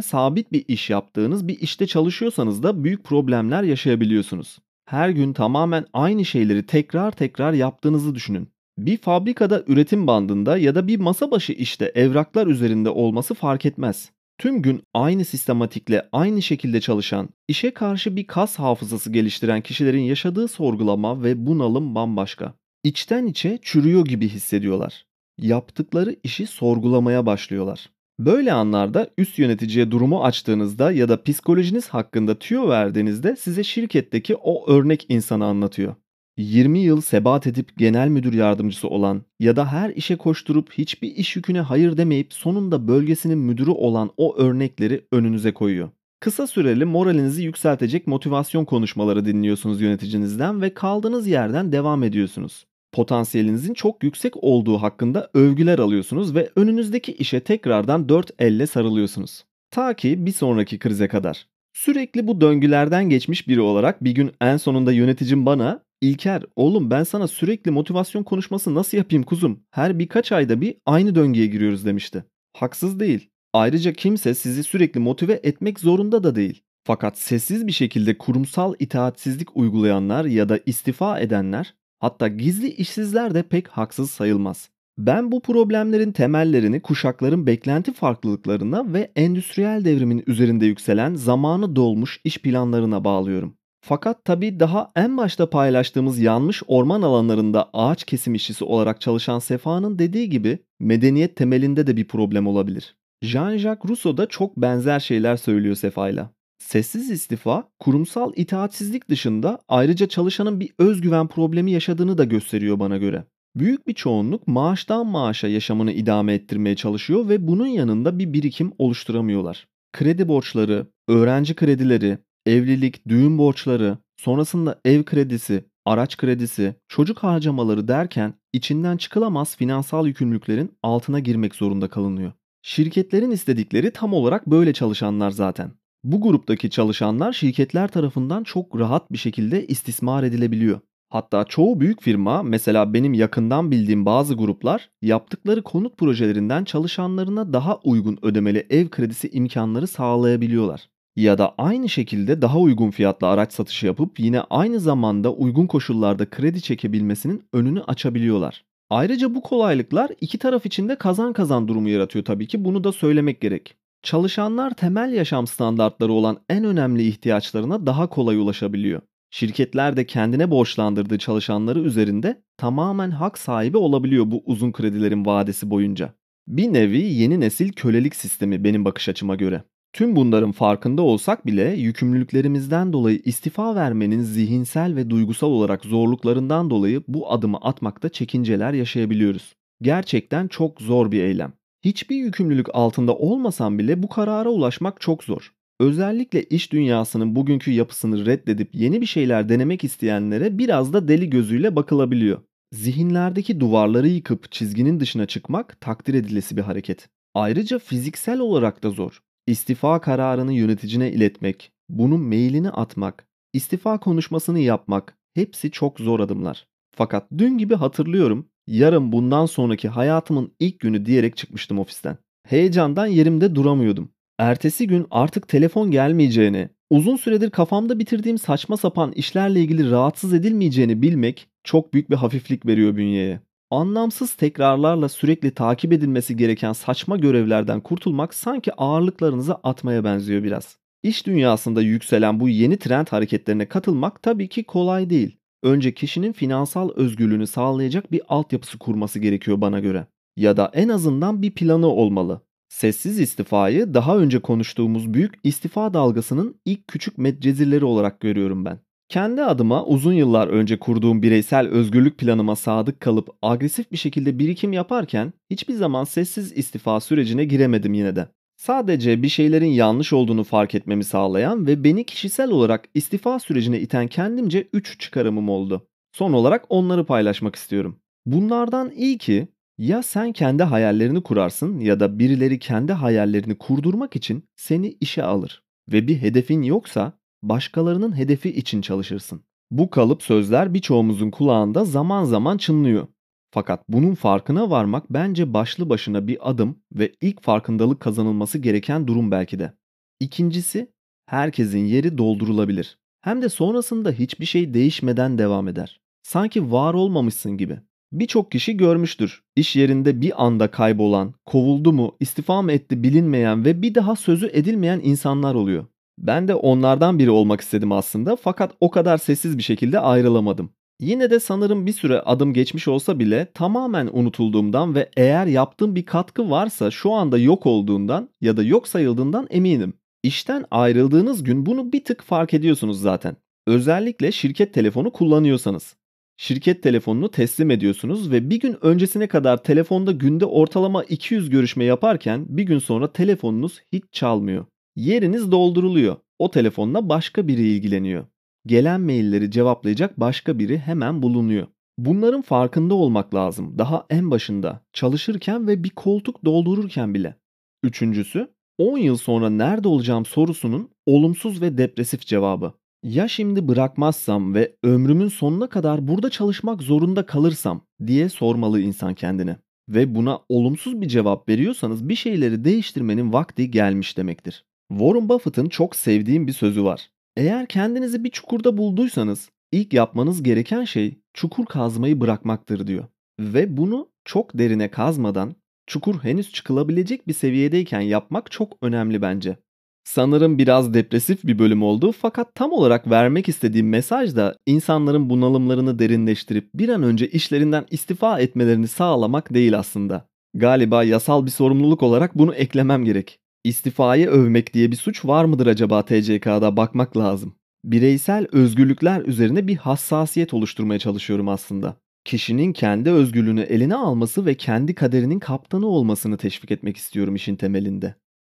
sabit 0.00 0.52
bir 0.52 0.64
iş 0.68 0.90
yaptığınız 0.90 1.48
bir 1.48 1.58
işte 1.60 1.86
çalışıyorsanız 1.86 2.62
da 2.62 2.84
büyük 2.84 3.04
problemler 3.04 3.62
yaşayabiliyorsunuz. 3.62 4.58
Her 4.84 5.10
gün 5.10 5.32
tamamen 5.32 5.86
aynı 5.92 6.24
şeyleri 6.24 6.66
tekrar 6.66 7.10
tekrar 7.10 7.52
yaptığınızı 7.52 8.14
düşünün. 8.14 8.48
Bir 8.78 8.96
fabrikada 8.96 9.64
üretim 9.66 10.06
bandında 10.06 10.58
ya 10.58 10.74
da 10.74 10.86
bir 10.86 11.00
masa 11.00 11.30
başı 11.30 11.52
işte 11.52 11.92
evraklar 11.94 12.46
üzerinde 12.46 12.90
olması 12.90 13.34
fark 13.34 13.66
etmez. 13.66 14.10
Tüm 14.38 14.62
gün 14.62 14.82
aynı 14.94 15.24
sistematikle 15.24 16.08
aynı 16.12 16.42
şekilde 16.42 16.80
çalışan, 16.80 17.28
işe 17.48 17.70
karşı 17.70 18.16
bir 18.16 18.26
kas 18.26 18.58
hafızası 18.58 19.12
geliştiren 19.12 19.60
kişilerin 19.60 20.02
yaşadığı 20.02 20.48
sorgulama 20.48 21.22
ve 21.22 21.46
bunalım 21.46 21.94
bambaşka. 21.94 22.54
İçten 22.84 23.26
içe 23.26 23.58
çürüyor 23.62 24.06
gibi 24.06 24.28
hissediyorlar. 24.28 25.06
Yaptıkları 25.38 26.16
işi 26.22 26.46
sorgulamaya 26.46 27.26
başlıyorlar. 27.26 27.90
Böyle 28.18 28.52
anlarda 28.52 29.10
üst 29.18 29.38
yöneticiye 29.38 29.90
durumu 29.90 30.24
açtığınızda 30.24 30.92
ya 30.92 31.08
da 31.08 31.22
psikolojiniz 31.22 31.88
hakkında 31.88 32.38
tüyo 32.38 32.68
verdiğinizde 32.68 33.36
size 33.36 33.64
şirketteki 33.64 34.36
o 34.36 34.70
örnek 34.70 35.06
insanı 35.08 35.44
anlatıyor. 35.44 35.94
20 36.40 36.78
yıl 36.78 37.00
sebat 37.00 37.46
edip 37.46 37.78
genel 37.78 38.08
müdür 38.08 38.32
yardımcısı 38.32 38.88
olan 38.88 39.22
ya 39.40 39.56
da 39.56 39.72
her 39.72 39.90
işe 39.90 40.16
koşturup 40.16 40.72
hiçbir 40.72 41.16
iş 41.16 41.36
yüküne 41.36 41.60
hayır 41.60 41.96
demeyip 41.96 42.32
sonunda 42.32 42.88
bölgesinin 42.88 43.38
müdürü 43.38 43.70
olan 43.70 44.10
o 44.16 44.36
örnekleri 44.36 45.06
önünüze 45.12 45.52
koyuyor. 45.52 45.90
Kısa 46.20 46.46
süreli 46.46 46.84
moralinizi 46.84 47.42
yükseltecek 47.42 48.06
motivasyon 48.06 48.64
konuşmaları 48.64 49.24
dinliyorsunuz 49.24 49.80
yöneticinizden 49.80 50.62
ve 50.62 50.74
kaldığınız 50.74 51.26
yerden 51.26 51.72
devam 51.72 52.02
ediyorsunuz. 52.02 52.66
Potansiyelinizin 52.92 53.74
çok 53.74 54.04
yüksek 54.04 54.36
olduğu 54.36 54.78
hakkında 54.78 55.30
övgüler 55.34 55.78
alıyorsunuz 55.78 56.34
ve 56.34 56.50
önünüzdeki 56.56 57.12
işe 57.12 57.40
tekrardan 57.40 58.08
dört 58.08 58.30
elle 58.38 58.66
sarılıyorsunuz. 58.66 59.44
Ta 59.70 59.94
ki 59.94 60.26
bir 60.26 60.32
sonraki 60.32 60.78
krize 60.78 61.08
kadar. 61.08 61.46
Sürekli 61.72 62.26
bu 62.26 62.40
döngülerden 62.40 63.08
geçmiş 63.08 63.48
biri 63.48 63.60
olarak 63.60 64.04
bir 64.04 64.12
gün 64.12 64.32
en 64.40 64.56
sonunda 64.56 64.92
yöneticim 64.92 65.46
bana 65.46 65.82
İlker, 66.00 66.42
oğlum 66.56 66.90
ben 66.90 67.02
sana 67.02 67.28
sürekli 67.28 67.70
motivasyon 67.70 68.22
konuşması 68.22 68.74
nasıl 68.74 68.98
yapayım 68.98 69.22
kuzum? 69.22 69.60
Her 69.70 69.98
birkaç 69.98 70.32
ayda 70.32 70.60
bir 70.60 70.74
aynı 70.86 71.14
döngüye 71.14 71.46
giriyoruz 71.46 71.86
demişti. 71.86 72.24
Haksız 72.56 73.00
değil. 73.00 73.30
Ayrıca 73.52 73.92
kimse 73.92 74.34
sizi 74.34 74.64
sürekli 74.64 75.00
motive 75.00 75.40
etmek 75.42 75.80
zorunda 75.80 76.24
da 76.24 76.34
değil. 76.34 76.62
Fakat 76.84 77.18
sessiz 77.18 77.66
bir 77.66 77.72
şekilde 77.72 78.18
kurumsal 78.18 78.74
itaatsizlik 78.78 79.56
uygulayanlar 79.56 80.24
ya 80.24 80.48
da 80.48 80.58
istifa 80.66 81.20
edenler, 81.20 81.74
hatta 81.98 82.28
gizli 82.28 82.68
işsizler 82.68 83.34
de 83.34 83.42
pek 83.42 83.68
haksız 83.68 84.10
sayılmaz. 84.10 84.70
Ben 84.98 85.32
bu 85.32 85.42
problemlerin 85.42 86.12
temellerini 86.12 86.82
kuşakların 86.82 87.46
beklenti 87.46 87.92
farklılıklarına 87.92 88.92
ve 88.92 89.12
endüstriyel 89.16 89.84
devrimin 89.84 90.24
üzerinde 90.26 90.66
yükselen 90.66 91.14
zamanı 91.14 91.76
dolmuş 91.76 92.20
iş 92.24 92.38
planlarına 92.38 93.04
bağlıyorum. 93.04 93.59
Fakat 93.80 94.24
tabii 94.24 94.60
daha 94.60 94.92
en 94.96 95.16
başta 95.16 95.50
paylaştığımız 95.50 96.18
yanmış 96.18 96.62
orman 96.66 97.02
alanlarında 97.02 97.70
ağaç 97.72 98.04
kesim 98.04 98.34
işçisi 98.34 98.64
olarak 98.64 99.00
çalışan 99.00 99.38
Sefa'nın 99.38 99.98
dediği 99.98 100.28
gibi 100.30 100.58
medeniyet 100.80 101.36
temelinde 101.36 101.86
de 101.86 101.96
bir 101.96 102.08
problem 102.08 102.46
olabilir. 102.46 102.96
Jean-Jacques 103.22 103.88
Rousseau 103.88 104.16
da 104.16 104.26
çok 104.26 104.56
benzer 104.56 105.00
şeyler 105.00 105.36
söylüyor 105.36 105.74
Sefa'yla. 105.74 106.30
Sessiz 106.58 107.10
istifa, 107.10 107.68
kurumsal 107.78 108.32
itaatsizlik 108.36 109.08
dışında 109.08 109.58
ayrıca 109.68 110.08
çalışanın 110.08 110.60
bir 110.60 110.70
özgüven 110.78 111.26
problemi 111.28 111.72
yaşadığını 111.72 112.18
da 112.18 112.24
gösteriyor 112.24 112.78
bana 112.78 112.96
göre. 112.96 113.24
Büyük 113.56 113.86
bir 113.86 113.94
çoğunluk 113.94 114.48
maaştan 114.48 115.06
maaşa 115.06 115.48
yaşamını 115.48 115.92
idame 115.92 116.34
ettirmeye 116.34 116.76
çalışıyor 116.76 117.28
ve 117.28 117.46
bunun 117.46 117.66
yanında 117.66 118.18
bir 118.18 118.32
birikim 118.32 118.72
oluşturamıyorlar. 118.78 119.68
Kredi 119.92 120.28
borçları, 120.28 120.86
öğrenci 121.08 121.54
kredileri, 121.54 122.18
evlilik, 122.46 123.08
düğün 123.08 123.38
borçları, 123.38 123.98
sonrasında 124.16 124.80
ev 124.84 125.04
kredisi, 125.04 125.64
araç 125.84 126.16
kredisi, 126.16 126.74
çocuk 126.88 127.18
harcamaları 127.18 127.88
derken 127.88 128.34
içinden 128.52 128.96
çıkılamaz 128.96 129.56
finansal 129.56 130.06
yükümlülüklerin 130.06 130.78
altına 130.82 131.20
girmek 131.20 131.54
zorunda 131.54 131.88
kalınıyor. 131.88 132.32
Şirketlerin 132.62 133.30
istedikleri 133.30 133.90
tam 133.92 134.12
olarak 134.12 134.46
böyle 134.46 134.72
çalışanlar 134.72 135.30
zaten. 135.30 135.72
Bu 136.04 136.20
gruptaki 136.20 136.70
çalışanlar 136.70 137.32
şirketler 137.32 137.88
tarafından 137.88 138.44
çok 138.44 138.78
rahat 138.78 139.12
bir 139.12 139.18
şekilde 139.18 139.66
istismar 139.66 140.22
edilebiliyor. 140.22 140.80
Hatta 141.08 141.44
çoğu 141.44 141.80
büyük 141.80 142.02
firma, 142.02 142.42
mesela 142.42 142.94
benim 142.94 143.14
yakından 143.14 143.70
bildiğim 143.70 144.06
bazı 144.06 144.34
gruplar, 144.34 144.90
yaptıkları 145.02 145.62
konut 145.62 145.98
projelerinden 145.98 146.64
çalışanlarına 146.64 147.52
daha 147.52 147.78
uygun 147.84 148.18
ödemeli 148.22 148.66
ev 148.70 148.88
kredisi 148.88 149.28
imkanları 149.30 149.86
sağlayabiliyorlar 149.86 150.88
ya 151.16 151.38
da 151.38 151.54
aynı 151.58 151.88
şekilde 151.88 152.42
daha 152.42 152.58
uygun 152.58 152.90
fiyatla 152.90 153.26
araç 153.26 153.52
satışı 153.52 153.86
yapıp 153.86 154.20
yine 154.20 154.40
aynı 154.40 154.80
zamanda 154.80 155.32
uygun 155.32 155.66
koşullarda 155.66 156.30
kredi 156.30 156.62
çekebilmesinin 156.62 157.42
önünü 157.52 157.82
açabiliyorlar. 157.82 158.64
Ayrıca 158.90 159.34
bu 159.34 159.42
kolaylıklar 159.42 160.10
iki 160.20 160.38
taraf 160.38 160.66
için 160.66 160.88
de 160.88 160.96
kazan 160.96 161.32
kazan 161.32 161.68
durumu 161.68 161.88
yaratıyor 161.88 162.24
tabii 162.24 162.46
ki 162.46 162.64
bunu 162.64 162.84
da 162.84 162.92
söylemek 162.92 163.40
gerek. 163.40 163.76
Çalışanlar 164.02 164.74
temel 164.74 165.12
yaşam 165.12 165.46
standartları 165.46 166.12
olan 166.12 166.38
en 166.48 166.64
önemli 166.64 167.06
ihtiyaçlarına 167.06 167.86
daha 167.86 168.06
kolay 168.06 168.36
ulaşabiliyor. 168.36 169.00
Şirketler 169.30 169.96
de 169.96 170.06
kendine 170.06 170.50
borçlandırdığı 170.50 171.18
çalışanları 171.18 171.80
üzerinde 171.80 172.42
tamamen 172.56 173.10
hak 173.10 173.38
sahibi 173.38 173.76
olabiliyor 173.76 174.30
bu 174.30 174.42
uzun 174.46 174.72
kredilerin 174.72 175.26
vadesi 175.26 175.70
boyunca. 175.70 176.14
Bir 176.48 176.72
nevi 176.72 177.02
yeni 177.02 177.40
nesil 177.40 177.72
kölelik 177.72 178.16
sistemi 178.16 178.64
benim 178.64 178.84
bakış 178.84 179.08
açıma 179.08 179.34
göre. 179.34 179.62
Tüm 179.92 180.16
bunların 180.16 180.52
farkında 180.52 181.02
olsak 181.02 181.46
bile 181.46 181.70
yükümlülüklerimizden 181.70 182.92
dolayı 182.92 183.20
istifa 183.24 183.74
vermenin 183.74 184.22
zihinsel 184.22 184.96
ve 184.96 185.10
duygusal 185.10 185.48
olarak 185.48 185.84
zorluklarından 185.84 186.70
dolayı 186.70 187.02
bu 187.08 187.32
adımı 187.32 187.56
atmakta 187.56 188.08
çekinceler 188.08 188.72
yaşayabiliyoruz. 188.72 189.54
Gerçekten 189.82 190.48
çok 190.48 190.80
zor 190.80 191.12
bir 191.12 191.22
eylem. 191.22 191.52
Hiçbir 191.84 192.16
yükümlülük 192.16 192.66
altında 192.72 193.16
olmasam 193.16 193.78
bile 193.78 194.02
bu 194.02 194.08
karara 194.08 194.48
ulaşmak 194.48 195.00
çok 195.00 195.24
zor. 195.24 195.52
Özellikle 195.80 196.42
iş 196.42 196.72
dünyasının 196.72 197.36
bugünkü 197.36 197.70
yapısını 197.70 198.26
reddedip 198.26 198.74
yeni 198.74 199.00
bir 199.00 199.06
şeyler 199.06 199.48
denemek 199.48 199.84
isteyenlere 199.84 200.58
biraz 200.58 200.92
da 200.92 201.08
deli 201.08 201.30
gözüyle 201.30 201.76
bakılabiliyor. 201.76 202.38
Zihinlerdeki 202.72 203.60
duvarları 203.60 204.08
yıkıp 204.08 204.52
çizginin 204.52 205.00
dışına 205.00 205.26
çıkmak 205.26 205.80
takdir 205.80 206.14
edilesi 206.14 206.56
bir 206.56 206.62
hareket. 206.62 207.08
Ayrıca 207.34 207.78
fiziksel 207.78 208.38
olarak 208.38 208.82
da 208.82 208.90
zor. 208.90 209.20
İstifa 209.46 210.00
kararını 210.00 210.52
yöneticine 210.52 211.12
iletmek, 211.12 211.72
bunun 211.88 212.20
mailini 212.20 212.70
atmak, 212.70 213.26
istifa 213.52 214.00
konuşmasını 214.00 214.58
yapmak 214.58 215.18
hepsi 215.34 215.70
çok 215.70 216.00
zor 216.00 216.20
adımlar. 216.20 216.66
Fakat 216.96 217.26
dün 217.38 217.58
gibi 217.58 217.74
hatırlıyorum 217.74 218.48
yarın 218.66 219.12
bundan 219.12 219.46
sonraki 219.46 219.88
hayatımın 219.88 220.52
ilk 220.60 220.80
günü 220.80 221.06
diyerek 221.06 221.36
çıkmıştım 221.36 221.78
ofisten. 221.78 222.18
Heyecandan 222.46 223.06
yerimde 223.06 223.54
duramıyordum. 223.54 224.10
Ertesi 224.38 224.86
gün 224.86 225.06
artık 225.10 225.48
telefon 225.48 225.90
gelmeyeceğini, 225.90 226.68
uzun 226.90 227.16
süredir 227.16 227.50
kafamda 227.50 227.98
bitirdiğim 227.98 228.38
saçma 228.38 228.76
sapan 228.76 229.12
işlerle 229.12 229.60
ilgili 229.60 229.90
rahatsız 229.90 230.34
edilmeyeceğini 230.34 231.02
bilmek 231.02 231.48
çok 231.64 231.94
büyük 231.94 232.10
bir 232.10 232.16
hafiflik 232.16 232.66
veriyor 232.66 232.96
bünyeye. 232.96 233.40
Anlamsız 233.70 234.34
tekrarlarla 234.34 235.08
sürekli 235.08 235.50
takip 235.50 235.92
edilmesi 235.92 236.36
gereken 236.36 236.72
saçma 236.72 237.16
görevlerden 237.16 237.80
kurtulmak 237.80 238.34
sanki 238.34 238.74
ağırlıklarınızı 238.74 239.54
atmaya 239.54 240.04
benziyor 240.04 240.42
biraz. 240.42 240.76
İş 241.02 241.26
dünyasında 241.26 241.82
yükselen 241.82 242.40
bu 242.40 242.48
yeni 242.48 242.76
trend 242.76 243.06
hareketlerine 243.06 243.68
katılmak 243.68 244.22
tabii 244.22 244.48
ki 244.48 244.64
kolay 244.64 245.10
değil. 245.10 245.36
Önce 245.62 245.94
kişinin 245.94 246.32
finansal 246.32 246.90
özgürlüğünü 246.96 247.46
sağlayacak 247.46 248.12
bir 248.12 248.22
altyapısı 248.28 248.78
kurması 248.78 249.18
gerekiyor 249.18 249.60
bana 249.60 249.80
göre. 249.80 250.06
Ya 250.36 250.56
da 250.56 250.70
en 250.74 250.88
azından 250.88 251.42
bir 251.42 251.50
planı 251.50 251.86
olmalı. 251.86 252.40
Sessiz 252.68 253.20
istifayı 253.20 253.94
daha 253.94 254.18
önce 254.18 254.38
konuştuğumuz 254.38 255.14
büyük 255.14 255.34
istifa 255.44 255.94
dalgasının 255.94 256.60
ilk 256.64 256.88
küçük 256.88 257.18
medcezirleri 257.18 257.84
olarak 257.84 258.20
görüyorum 258.20 258.64
ben. 258.64 258.80
Kendi 259.10 259.42
adıma 259.42 259.84
uzun 259.84 260.12
yıllar 260.12 260.48
önce 260.48 260.78
kurduğum 260.78 261.22
bireysel 261.22 261.68
özgürlük 261.68 262.18
planıma 262.18 262.56
sadık 262.56 263.00
kalıp 263.00 263.28
agresif 263.42 263.92
bir 263.92 263.96
şekilde 263.96 264.38
birikim 264.38 264.72
yaparken 264.72 265.32
hiçbir 265.50 265.74
zaman 265.74 266.04
sessiz 266.04 266.52
istifa 266.52 267.00
sürecine 267.00 267.44
giremedim 267.44 267.94
yine 267.94 268.16
de. 268.16 268.28
Sadece 268.56 269.22
bir 269.22 269.28
şeylerin 269.28 269.66
yanlış 269.66 270.12
olduğunu 270.12 270.44
fark 270.44 270.74
etmemi 270.74 271.04
sağlayan 271.04 271.66
ve 271.66 271.84
beni 271.84 272.04
kişisel 272.04 272.50
olarak 272.50 272.88
istifa 272.94 273.38
sürecine 273.38 273.80
iten 273.80 274.06
kendimce 274.06 274.68
3 274.72 275.00
çıkarımım 275.00 275.48
oldu. 275.48 275.86
Son 276.12 276.32
olarak 276.32 276.64
onları 276.68 277.06
paylaşmak 277.06 277.56
istiyorum. 277.56 277.96
Bunlardan 278.26 278.90
ilki 278.90 279.48
ya 279.78 280.02
sen 280.02 280.32
kendi 280.32 280.62
hayallerini 280.62 281.22
kurarsın 281.22 281.78
ya 281.78 282.00
da 282.00 282.18
birileri 282.18 282.58
kendi 282.58 282.92
hayallerini 282.92 283.58
kurdurmak 283.58 284.16
için 284.16 284.44
seni 284.56 284.96
işe 285.00 285.22
alır 285.22 285.62
ve 285.92 286.08
bir 286.08 286.16
hedefin 286.16 286.62
yoksa 286.62 287.19
başkalarının 287.42 288.16
hedefi 288.16 288.50
için 288.50 288.80
çalışırsın. 288.80 289.42
Bu 289.70 289.90
kalıp 289.90 290.22
sözler 290.22 290.74
birçoğumuzun 290.74 291.30
kulağında 291.30 291.84
zaman 291.84 292.24
zaman 292.24 292.58
çınlıyor. 292.58 293.06
Fakat 293.50 293.84
bunun 293.88 294.14
farkına 294.14 294.70
varmak 294.70 295.10
bence 295.10 295.54
başlı 295.54 295.88
başına 295.88 296.26
bir 296.26 296.50
adım 296.50 296.78
ve 296.92 297.12
ilk 297.20 297.42
farkındalık 297.42 298.00
kazanılması 298.00 298.58
gereken 298.58 299.06
durum 299.06 299.30
belki 299.30 299.58
de. 299.58 299.72
İkincisi, 300.20 300.92
herkesin 301.26 301.78
yeri 301.78 302.18
doldurulabilir. 302.18 302.98
Hem 303.20 303.42
de 303.42 303.48
sonrasında 303.48 304.10
hiçbir 304.10 304.46
şey 304.46 304.74
değişmeden 304.74 305.38
devam 305.38 305.68
eder. 305.68 306.00
Sanki 306.22 306.72
var 306.72 306.94
olmamışsın 306.94 307.56
gibi. 307.56 307.78
Birçok 308.12 308.52
kişi 308.52 308.76
görmüştür. 308.76 309.42
İş 309.56 309.76
yerinde 309.76 310.20
bir 310.20 310.44
anda 310.44 310.70
kaybolan, 310.70 311.34
kovuldu 311.44 311.92
mu, 311.92 312.16
istifa 312.20 312.62
mı 312.62 312.72
etti 312.72 313.02
bilinmeyen 313.02 313.64
ve 313.64 313.82
bir 313.82 313.94
daha 313.94 314.16
sözü 314.16 314.50
edilmeyen 314.52 315.00
insanlar 315.02 315.54
oluyor. 315.54 315.86
Ben 316.20 316.48
de 316.48 316.54
onlardan 316.54 317.18
biri 317.18 317.30
olmak 317.30 317.60
istedim 317.60 317.92
aslında 317.92 318.36
fakat 318.36 318.72
o 318.80 318.90
kadar 318.90 319.18
sessiz 319.18 319.58
bir 319.58 319.62
şekilde 319.62 319.98
ayrılamadım. 319.98 320.70
Yine 321.00 321.30
de 321.30 321.40
sanırım 321.40 321.86
bir 321.86 321.92
süre 321.92 322.20
adım 322.20 322.52
geçmiş 322.52 322.88
olsa 322.88 323.18
bile 323.18 323.48
tamamen 323.54 324.08
unutulduğumdan 324.12 324.94
ve 324.94 325.10
eğer 325.16 325.46
yaptığım 325.46 325.94
bir 325.94 326.06
katkı 326.06 326.50
varsa 326.50 326.90
şu 326.90 327.12
anda 327.12 327.38
yok 327.38 327.66
olduğundan 327.66 328.28
ya 328.40 328.56
da 328.56 328.62
yok 328.62 328.88
sayıldığından 328.88 329.46
eminim. 329.50 329.94
İşten 330.22 330.64
ayrıldığınız 330.70 331.44
gün 331.44 331.66
bunu 331.66 331.92
bir 331.92 332.04
tık 332.04 332.22
fark 332.22 332.54
ediyorsunuz 332.54 333.00
zaten. 333.00 333.36
Özellikle 333.66 334.32
şirket 334.32 334.74
telefonu 334.74 335.12
kullanıyorsanız. 335.12 335.96
Şirket 336.36 336.82
telefonunu 336.82 337.30
teslim 337.30 337.70
ediyorsunuz 337.70 338.30
ve 338.30 338.50
bir 338.50 338.60
gün 338.60 338.76
öncesine 338.82 339.26
kadar 339.26 339.62
telefonda 339.62 340.12
günde 340.12 340.44
ortalama 340.46 341.04
200 341.04 341.50
görüşme 341.50 341.84
yaparken 341.84 342.46
bir 342.48 342.62
gün 342.62 342.78
sonra 342.78 343.12
telefonunuz 343.12 343.80
hiç 343.92 344.04
çalmıyor. 344.12 344.66
Yeriniz 344.96 345.52
dolduruluyor. 345.52 346.16
O 346.38 346.50
telefonla 346.50 347.08
başka 347.08 347.48
biri 347.48 347.62
ilgileniyor. 347.68 348.24
Gelen 348.66 349.00
mailleri 349.00 349.50
cevaplayacak 349.50 350.20
başka 350.20 350.58
biri 350.58 350.78
hemen 350.78 351.22
bulunuyor. 351.22 351.66
Bunların 351.98 352.42
farkında 352.42 352.94
olmak 352.94 353.34
lazım. 353.34 353.78
Daha 353.78 354.06
en 354.10 354.30
başında, 354.30 354.80
çalışırken 354.92 355.66
ve 355.66 355.84
bir 355.84 355.90
koltuk 355.90 356.44
doldururken 356.44 357.14
bile. 357.14 357.34
Üçüncüsü, 357.82 358.48
10 358.78 358.98
yıl 358.98 359.16
sonra 359.16 359.50
nerede 359.50 359.88
olacağım 359.88 360.26
sorusunun 360.26 360.90
olumsuz 361.06 361.62
ve 361.62 361.78
depresif 361.78 362.20
cevabı. 362.26 362.72
Ya 363.02 363.28
şimdi 363.28 363.68
bırakmazsam 363.68 364.54
ve 364.54 364.76
ömrümün 364.82 365.28
sonuna 365.28 365.68
kadar 365.68 366.08
burada 366.08 366.30
çalışmak 366.30 366.82
zorunda 366.82 367.26
kalırsam 367.26 367.86
diye 368.06 368.28
sormalı 368.28 368.80
insan 368.80 369.14
kendine. 369.14 369.56
Ve 369.88 370.14
buna 370.14 370.40
olumsuz 370.48 371.00
bir 371.00 371.08
cevap 371.08 371.48
veriyorsanız 371.48 372.08
bir 372.08 372.14
şeyleri 372.14 372.64
değiştirmenin 372.64 373.32
vakti 373.32 373.70
gelmiş 373.70 374.16
demektir. 374.16 374.64
Warren 374.90 375.28
Buffett'ın 375.28 375.68
çok 375.68 375.96
sevdiğim 375.96 376.46
bir 376.46 376.52
sözü 376.52 376.84
var. 376.84 377.10
Eğer 377.36 377.66
kendinizi 377.66 378.24
bir 378.24 378.30
çukurda 378.30 378.76
bulduysanız 378.76 379.50
ilk 379.72 379.92
yapmanız 379.92 380.42
gereken 380.42 380.84
şey 380.84 381.18
çukur 381.34 381.66
kazmayı 381.66 382.20
bırakmaktır 382.20 382.86
diyor. 382.86 383.04
Ve 383.40 383.76
bunu 383.76 384.08
çok 384.24 384.58
derine 384.58 384.88
kazmadan 384.88 385.54
çukur 385.86 386.24
henüz 386.24 386.52
çıkılabilecek 386.52 387.28
bir 387.28 387.32
seviyedeyken 387.32 388.00
yapmak 388.00 388.50
çok 388.50 388.76
önemli 388.82 389.22
bence. 389.22 389.56
Sanırım 390.04 390.58
biraz 390.58 390.94
depresif 390.94 391.44
bir 391.44 391.58
bölüm 391.58 391.82
oldu 391.82 392.12
fakat 392.12 392.54
tam 392.54 392.72
olarak 392.72 393.10
vermek 393.10 393.48
istediğim 393.48 393.88
mesaj 393.88 394.36
da 394.36 394.56
insanların 394.66 395.30
bunalımlarını 395.30 395.98
derinleştirip 395.98 396.70
bir 396.74 396.88
an 396.88 397.02
önce 397.02 397.28
işlerinden 397.28 397.86
istifa 397.90 398.40
etmelerini 398.40 398.88
sağlamak 398.88 399.54
değil 399.54 399.78
aslında. 399.78 400.28
Galiba 400.54 401.04
yasal 401.04 401.46
bir 401.46 401.50
sorumluluk 401.50 402.02
olarak 402.02 402.38
bunu 402.38 402.54
eklemem 402.54 403.04
gerek. 403.04 403.40
İstifayı 403.64 404.28
övmek 404.28 404.74
diye 404.74 404.90
bir 404.90 404.96
suç 404.96 405.24
var 405.24 405.44
mıdır 405.44 405.66
acaba 405.66 406.02
TCK'da 406.02 406.76
bakmak 406.76 407.16
lazım. 407.16 407.54
Bireysel 407.84 408.46
özgürlükler 408.52 409.22
üzerine 409.22 409.66
bir 409.66 409.76
hassasiyet 409.76 410.54
oluşturmaya 410.54 410.98
çalışıyorum 410.98 411.48
aslında. 411.48 411.96
Kişinin 412.24 412.72
kendi 412.72 413.10
özgürlüğünü 413.10 413.60
eline 413.60 413.94
alması 413.94 414.46
ve 414.46 414.54
kendi 414.54 414.94
kaderinin 414.94 415.38
kaptanı 415.38 415.86
olmasını 415.86 416.36
teşvik 416.36 416.70
etmek 416.70 416.96
istiyorum 416.96 417.34
işin 417.34 417.56
temelinde. 417.56 418.14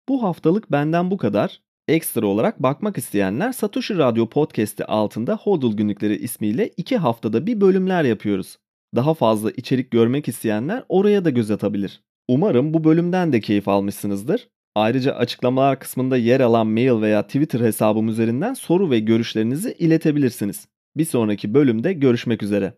Bu 0.09 0.23
haftalık 0.23 0.71
benden 0.71 1.11
bu 1.11 1.17
kadar. 1.17 1.61
Ekstra 1.87 2.25
olarak 2.25 2.63
bakmak 2.63 2.97
isteyenler 2.97 3.51
Satoshi 3.51 3.97
Radyo 3.97 4.29
Podcast'i 4.29 4.85
altında 4.85 5.35
Hodl 5.35 5.77
Günlükleri 5.77 6.15
ismiyle 6.15 6.69
iki 6.77 6.97
haftada 6.97 7.47
bir 7.47 7.61
bölümler 7.61 8.03
yapıyoruz. 8.03 8.57
Daha 8.95 9.13
fazla 9.13 9.51
içerik 9.51 9.91
görmek 9.91 10.27
isteyenler 10.27 10.83
oraya 10.89 11.25
da 11.25 11.29
göz 11.29 11.51
atabilir. 11.51 12.01
Umarım 12.27 12.73
bu 12.73 12.83
bölümden 12.83 13.33
de 13.33 13.41
keyif 13.41 13.67
almışsınızdır. 13.67 14.47
Ayrıca 14.75 15.15
açıklamalar 15.15 15.79
kısmında 15.79 16.17
yer 16.17 16.39
alan 16.39 16.67
mail 16.67 17.01
veya 17.01 17.23
Twitter 17.27 17.59
hesabım 17.59 18.07
üzerinden 18.07 18.53
soru 18.53 18.89
ve 18.91 18.99
görüşlerinizi 18.99 19.73
iletebilirsiniz. 19.73 20.67
Bir 20.97 21.05
sonraki 21.05 21.53
bölümde 21.53 21.93
görüşmek 21.93 22.43
üzere. 22.43 22.73